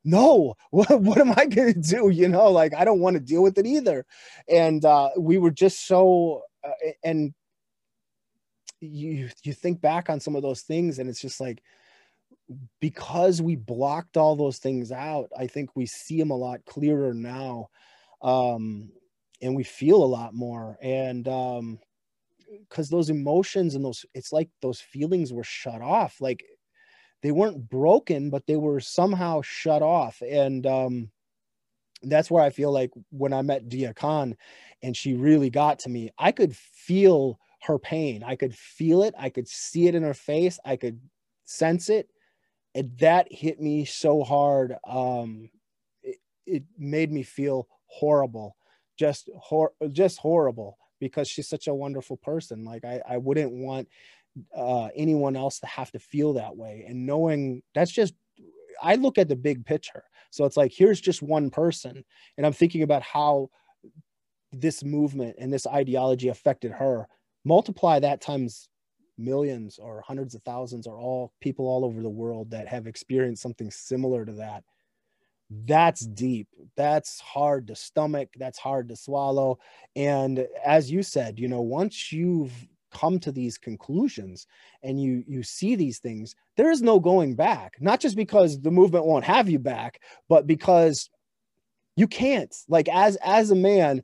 [0.04, 0.54] no.
[0.70, 2.10] What, what am i gonna do?
[2.10, 4.04] You know like i don't want to deal with it either.
[4.48, 7.34] And uh we were just so uh, and
[8.80, 11.62] you you think back on some of those things and it's just like
[12.80, 17.12] because we blocked all those things out i think we see them a lot clearer
[17.12, 17.68] now
[18.22, 18.90] um
[19.42, 21.78] and we feel a lot more and um
[22.68, 26.42] because those emotions and those it's like those feelings were shut off like
[27.22, 31.10] they weren't broken but they were somehow shut off and um
[32.04, 34.36] that's where i feel like when i met Deeyah Khan
[34.82, 38.22] and she really got to me i could feel her pain.
[38.22, 39.14] I could feel it.
[39.18, 40.58] I could see it in her face.
[40.64, 41.00] I could
[41.44, 42.08] sense it.
[42.78, 44.76] And that hit me so hard.
[44.86, 45.50] Um,
[46.04, 48.56] it, it made me feel horrible,
[48.96, 52.64] just hor- just horrible because she's such a wonderful person.
[52.64, 53.88] Like I, I wouldn't want
[54.56, 56.84] uh, anyone else to have to feel that way.
[56.86, 58.14] And knowing that's just,
[58.80, 60.04] I look at the big picture.
[60.30, 62.04] So it's like, here's just one person.
[62.36, 63.50] And I'm thinking about how
[64.52, 67.08] this movement and this ideology affected her.
[67.44, 68.68] Multiply that times
[69.18, 73.42] millions or hundreds of thousands or all people all over the world that have experienced
[73.42, 74.64] something similar to that.
[75.50, 76.48] That's deep.
[76.76, 78.28] That's hard to stomach.
[78.36, 79.58] That's hard to swallow.
[79.96, 82.52] And as you said you know once you've
[82.90, 84.46] come to these conclusions
[84.82, 87.76] and you you see these things there is no going back.
[87.80, 91.10] Not just because the movement won't have you back but because
[91.96, 92.54] you can't.
[92.68, 94.02] Like as as a man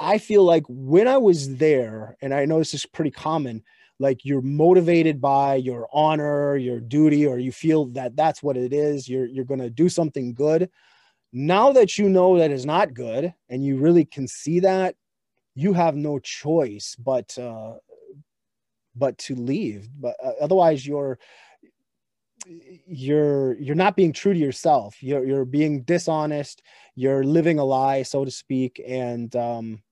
[0.00, 3.62] i feel like when i was there and i know this is pretty common
[3.98, 8.72] like you're motivated by your honor your duty or you feel that that's what it
[8.72, 10.68] is you're you're going to do something good.
[11.32, 14.96] Now that you know that is not good and you really can see that
[15.54, 17.74] you have no choice but uh
[18.96, 19.88] but to leave.
[19.98, 21.18] But uh, otherwise you're
[22.86, 25.02] you're you're not being true to yourself.
[25.02, 26.62] You're you're being dishonest.
[26.94, 28.80] You're living a lie so to speak.
[28.86, 29.82] And um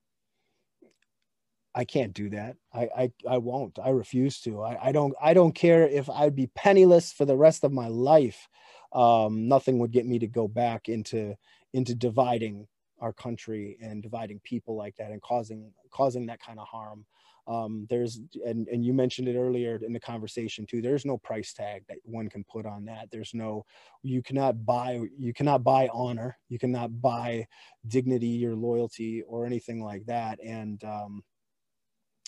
[1.75, 2.55] I can't do that.
[2.73, 3.79] I, I, I won't.
[3.79, 4.61] I refuse to.
[4.61, 7.87] I, I don't I don't care if I'd be penniless for the rest of my
[7.87, 8.47] life.
[8.93, 11.35] Um, nothing would get me to go back into
[11.73, 12.67] into dividing
[12.99, 17.05] our country and dividing people like that and causing causing that kind of harm.
[17.45, 20.81] Um, there's and and you mentioned it earlier in the conversation too.
[20.81, 23.09] There's no price tag that one can put on that.
[23.11, 23.65] There's no
[24.03, 26.37] you cannot buy you cannot buy honor.
[26.49, 27.47] You cannot buy
[27.87, 30.39] dignity or loyalty or anything like that.
[30.41, 31.23] And um,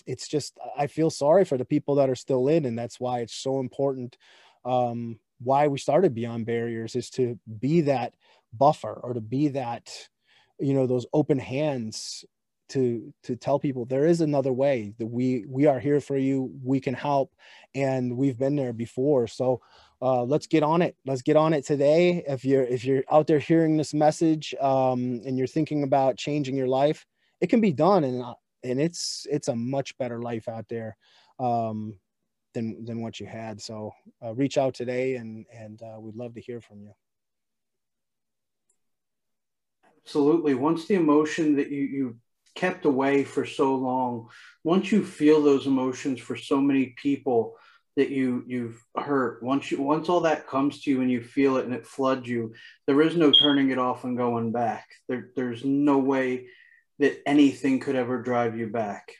[0.06, 3.20] it's just I feel sorry for the people that are still in, and that's why
[3.20, 4.16] it's so important.
[4.64, 8.14] Um, why we started Beyond Barriers is to be that
[8.52, 9.92] buffer or to be that,
[10.58, 12.24] you know, those open hands
[12.68, 16.50] to to tell people there is another way that we we are here for you
[16.64, 17.32] we can help
[17.74, 19.60] and we've been there before so
[20.02, 23.26] uh, let's get on it let's get on it today if you're if you're out
[23.26, 27.06] there hearing this message um, and you're thinking about changing your life
[27.40, 30.96] it can be done and uh, and it's it's a much better life out there
[31.38, 31.98] um,
[32.54, 33.60] than than what you had.
[33.60, 33.92] So
[34.24, 36.92] uh, reach out today, and and uh, we'd love to hear from you.
[40.04, 40.54] Absolutely.
[40.54, 42.16] Once the emotion that you you
[42.54, 44.28] kept away for so long,
[44.64, 47.56] once you feel those emotions for so many people
[47.96, 51.56] that you you've hurt, once you once all that comes to you and you feel
[51.56, 52.54] it and it floods you,
[52.86, 54.86] there is no turning it off and going back.
[55.08, 56.46] There there's no way
[56.98, 59.12] that anything could ever drive you back.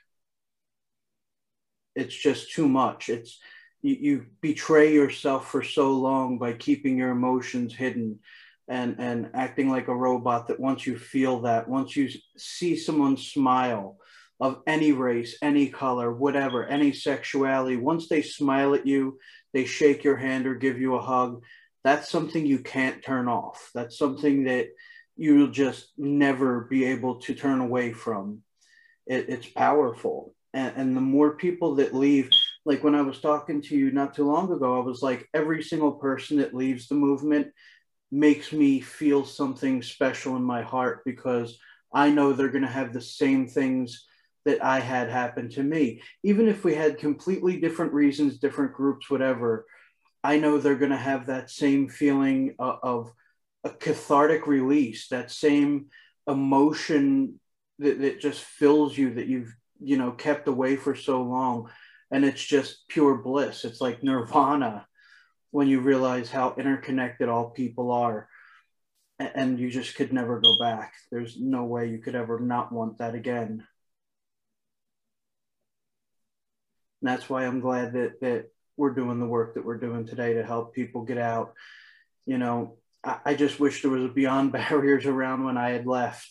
[1.94, 3.08] It's just too much.
[3.08, 3.38] It's
[3.82, 8.20] you, you betray yourself for so long by keeping your emotions hidden
[8.68, 13.16] and and acting like a robot that once you feel that once you see someone
[13.16, 13.96] smile
[14.40, 19.18] of any race any color whatever any sexuality once they smile at you
[19.52, 21.42] they shake your hand or give you a hug
[21.84, 24.66] that's something you can't turn off that's something that
[25.16, 28.42] you'll just never be able to turn away from.
[29.06, 30.34] It, it's powerful.
[30.52, 32.30] And, and the more people that leave,
[32.64, 35.62] like when I was talking to you not too long ago, I was like, every
[35.62, 37.48] single person that leaves the movement
[38.10, 41.58] makes me feel something special in my heart because
[41.92, 44.06] I know they're going to have the same things
[44.44, 46.02] that I had happen to me.
[46.22, 49.66] Even if we had completely different reasons, different groups, whatever,
[50.22, 53.12] I know they're going to have that same feeling of, of
[53.66, 55.86] a cathartic release, that same
[56.26, 57.40] emotion
[57.80, 61.68] that, that just fills you that you've, you know, kept away for so long.
[62.10, 63.64] And it's just pure bliss.
[63.64, 64.86] It's like nirvana
[65.50, 68.28] when you realize how interconnected all people are.
[69.18, 70.92] And you just could never go back.
[71.10, 73.66] There's no way you could ever not want that again.
[77.00, 80.34] And that's why I'm glad that that we're doing the work that we're doing today
[80.34, 81.54] to help people get out.
[82.26, 82.76] You know,
[83.24, 86.28] I just wish there was a beyond barriers around when I had left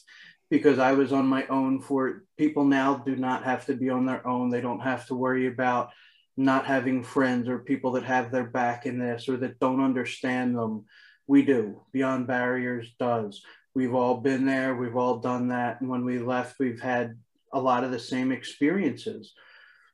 [0.49, 2.23] because I was on my own for.
[2.37, 4.49] People now do not have to be on their own.
[4.49, 5.91] They don't have to worry about
[6.37, 10.57] not having friends or people that have their back in this or that don't understand
[10.57, 10.85] them.
[11.27, 11.81] We do.
[11.93, 13.41] Beyond Barriers does.
[13.73, 14.75] We've all been there.
[14.75, 15.81] We've all done that.
[15.81, 17.17] And when we left, we've had
[17.53, 19.33] a lot of the same experiences.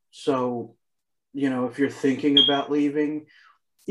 [0.10, 0.76] So,
[1.34, 3.28] you know, if you're thinking about leaving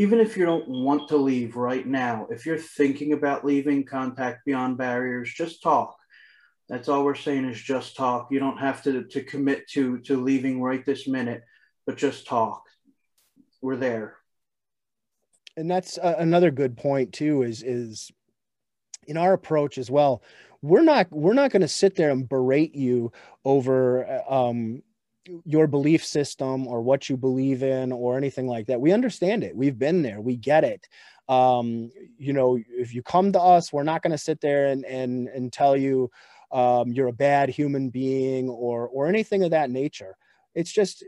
[0.01, 4.47] even if you don't want to leave right now, if you're thinking about leaving, contact
[4.47, 5.95] Beyond Barriers, just talk.
[6.71, 8.29] That's all we're saying is just talk.
[8.31, 11.43] You don't have to, to commit to, to leaving right this minute,
[11.85, 12.63] but just talk.
[13.61, 14.17] We're there.
[15.59, 18.11] And that's uh, another good point too, is, is
[19.07, 20.23] in our approach as well.
[20.63, 23.13] We're not, we're not going to sit there and berate you
[23.45, 24.83] over, uh, um,
[25.45, 28.81] your belief system or what you believe in or anything like that.
[28.81, 29.55] We understand it.
[29.55, 30.21] We've been there.
[30.21, 30.89] We get it.
[31.29, 34.85] Um, you know, if you come to us, we're not going to sit there and
[34.85, 36.11] and and tell you
[36.51, 40.17] um, you're a bad human being or or anything of that nature.
[40.55, 41.05] It's just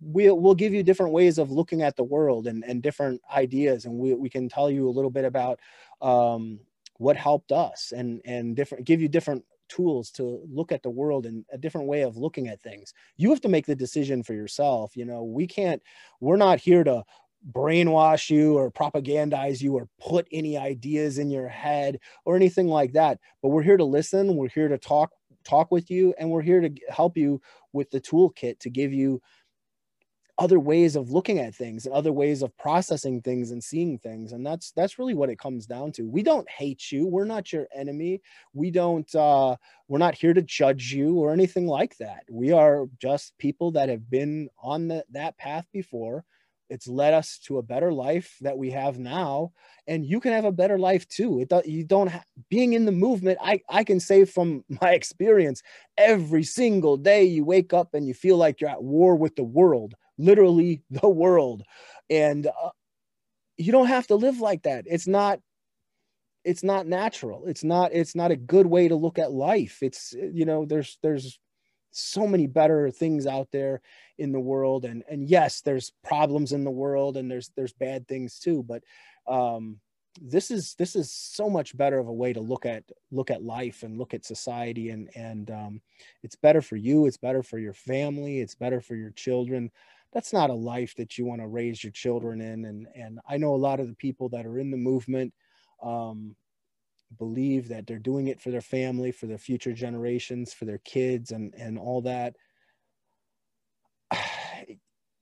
[0.00, 3.84] we'll we'll give you different ways of looking at the world and and different ideas,
[3.84, 5.60] and we we can tell you a little bit about
[6.02, 6.58] um,
[6.96, 11.26] what helped us and and different give you different tools to look at the world
[11.26, 12.92] and a different way of looking at things.
[13.16, 14.96] You have to make the decision for yourself.
[14.96, 15.82] You know, we can't,
[16.20, 17.04] we're not here to
[17.52, 22.92] brainwash you or propagandize you or put any ideas in your head or anything like
[22.92, 23.18] that.
[23.42, 24.36] But we're here to listen.
[24.36, 25.10] We're here to talk,
[25.44, 27.40] talk with you, and we're here to help you
[27.72, 29.20] with the toolkit to give you
[30.38, 34.32] other ways of looking at things and other ways of processing things and seeing things
[34.32, 36.08] and that's that's really what it comes down to.
[36.08, 37.06] We don't hate you.
[37.06, 38.20] We're not your enemy.
[38.52, 39.56] We don't uh
[39.86, 42.24] we're not here to judge you or anything like that.
[42.28, 46.24] We are just people that have been on the, that path before.
[46.68, 49.52] It's led us to a better life that we have now
[49.86, 51.40] and you can have a better life too.
[51.40, 55.62] It you don't ha- being in the movement i i can say from my experience
[55.96, 59.44] every single day you wake up and you feel like you're at war with the
[59.44, 61.62] world literally the world.
[62.10, 62.70] And uh,
[63.56, 64.84] you don't have to live like that.
[64.86, 65.40] It's not
[66.44, 67.46] it's not natural.
[67.46, 69.78] It's not it's not a good way to look at life.
[69.80, 71.38] It's you know there's there's
[71.90, 73.80] so many better things out there
[74.18, 74.84] in the world.
[74.84, 78.62] And and yes there's problems in the world and there's there's bad things too.
[78.62, 78.82] But
[79.26, 79.80] um
[80.20, 83.42] this is this is so much better of a way to look at look at
[83.42, 84.90] life and look at society.
[84.90, 85.80] And and um,
[86.22, 87.06] it's better for you.
[87.06, 88.40] It's better for your family.
[88.40, 89.70] It's better for your children
[90.14, 93.36] that's not a life that you want to raise your children in and and i
[93.36, 95.32] know a lot of the people that are in the movement
[95.82, 96.34] um,
[97.18, 101.30] believe that they're doing it for their family for their future generations for their kids
[101.30, 102.36] and and all that.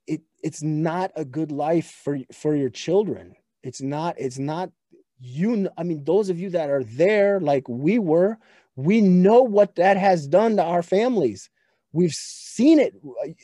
[0.05, 3.37] It it's not a good life for for your children.
[3.63, 4.73] It's not it's not
[5.21, 8.37] you i mean those of you that are there like we were
[8.75, 11.49] we know what that has done to our families.
[11.93, 12.95] We've seen it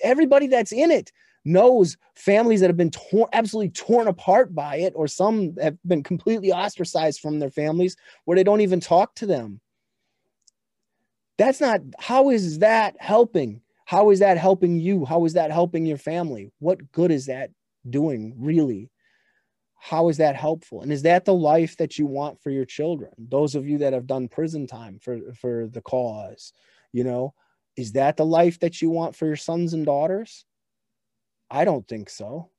[0.02, 1.12] everybody that's in it
[1.44, 6.02] knows families that have been torn, absolutely torn apart by it, or some have been
[6.02, 9.60] completely ostracized from their families where they don't even talk to them.
[11.38, 13.62] That's not, how is that helping?
[13.84, 15.04] How is that helping you?
[15.04, 16.52] How is that helping your family?
[16.58, 17.50] What good is that
[17.88, 18.90] doing, really?
[19.76, 20.82] How is that helpful?
[20.82, 23.12] And is that the life that you want for your children?
[23.16, 26.52] Those of you that have done prison time for, for the cause,
[26.92, 27.32] you know,
[27.76, 30.44] is that the life that you want for your sons and daughters?
[31.50, 32.50] I don't think so.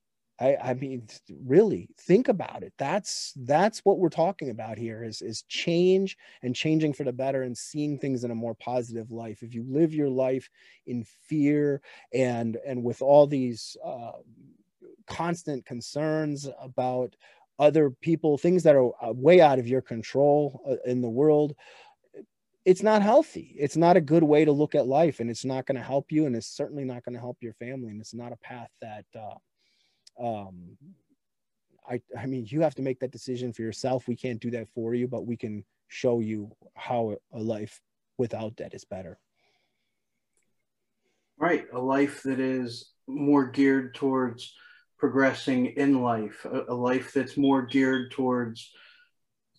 [0.41, 1.05] I, I mean,
[1.45, 2.73] really think about it.
[2.77, 7.43] That's that's what we're talking about here is is change and changing for the better
[7.43, 9.43] and seeing things in a more positive life.
[9.43, 10.49] If you live your life
[10.87, 11.81] in fear
[12.13, 14.11] and and with all these uh,
[15.07, 17.15] constant concerns about
[17.57, 21.53] other people, things that are uh, way out of your control uh, in the world,
[22.70, 23.55] it's not healthy.
[23.57, 26.11] It's not a good way to look at life, and it's not going to help
[26.11, 28.70] you, and it's certainly not going to help your family, and it's not a path
[28.80, 29.05] that.
[29.15, 29.38] Uh,
[30.24, 30.78] um,
[31.89, 34.07] I, I mean, you have to make that decision for yourself.
[34.07, 37.82] We can't do that for you, but we can show you how a life
[38.20, 39.17] without that is better.
[41.39, 44.53] Right, a life that is more geared towards
[44.99, 48.72] progressing in life, a, a life that's more geared towards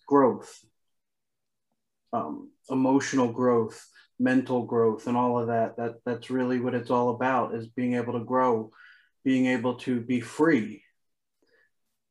[0.07, 0.63] growth,
[2.13, 3.87] um, emotional growth,
[4.19, 5.77] mental growth, and all of that.
[5.77, 8.71] That that's really what it's all about: is being able to grow,
[9.23, 10.83] being able to be free.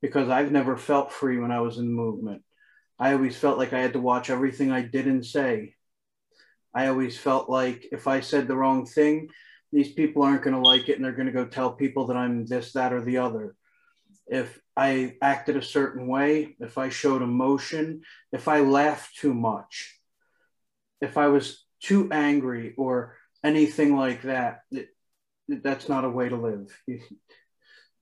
[0.02, 2.42] Because I've never felt free when I was in movement.
[2.98, 5.74] I always felt like I had to watch everything I did and say.
[6.74, 9.28] I always felt like if I said the wrong thing,
[9.72, 12.16] these people aren't going to like it and they're going to go tell people that
[12.16, 13.54] I'm this, that, or the other.
[14.26, 18.02] If I acted a certain way, if I showed emotion,
[18.32, 19.99] if I laughed too much,
[21.00, 24.88] if I was too angry or anything like that, it,
[25.48, 26.68] that's not a way to live.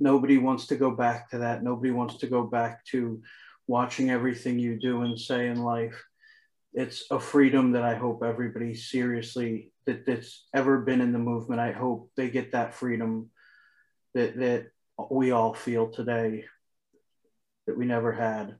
[0.00, 1.62] Nobody wants to go back to that.
[1.62, 3.22] Nobody wants to go back to
[3.66, 6.04] watching everything you do and say in life.
[6.72, 11.60] It's a freedom that I hope everybody seriously that that's ever been in the movement.
[11.60, 13.30] I hope they get that freedom
[14.14, 14.66] that that
[15.10, 16.44] we all feel today
[17.66, 18.56] that we never had.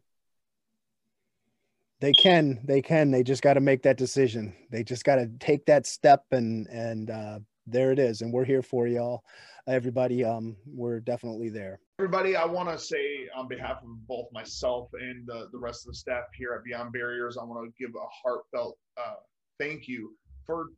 [2.01, 3.11] They can, they can.
[3.11, 4.55] They just got to make that decision.
[4.71, 8.23] They just got to take that step, and and uh, there it is.
[8.23, 9.25] And we're here for y'all,
[9.67, 10.25] everybody.
[10.25, 11.81] Um, we're definitely there.
[11.99, 15.93] Everybody, I want to say on behalf of both myself and the, the rest of
[15.93, 19.15] the staff here at Beyond Barriers, I want to give a heartfelt uh,
[19.59, 20.15] thank you
[20.47, 20.69] for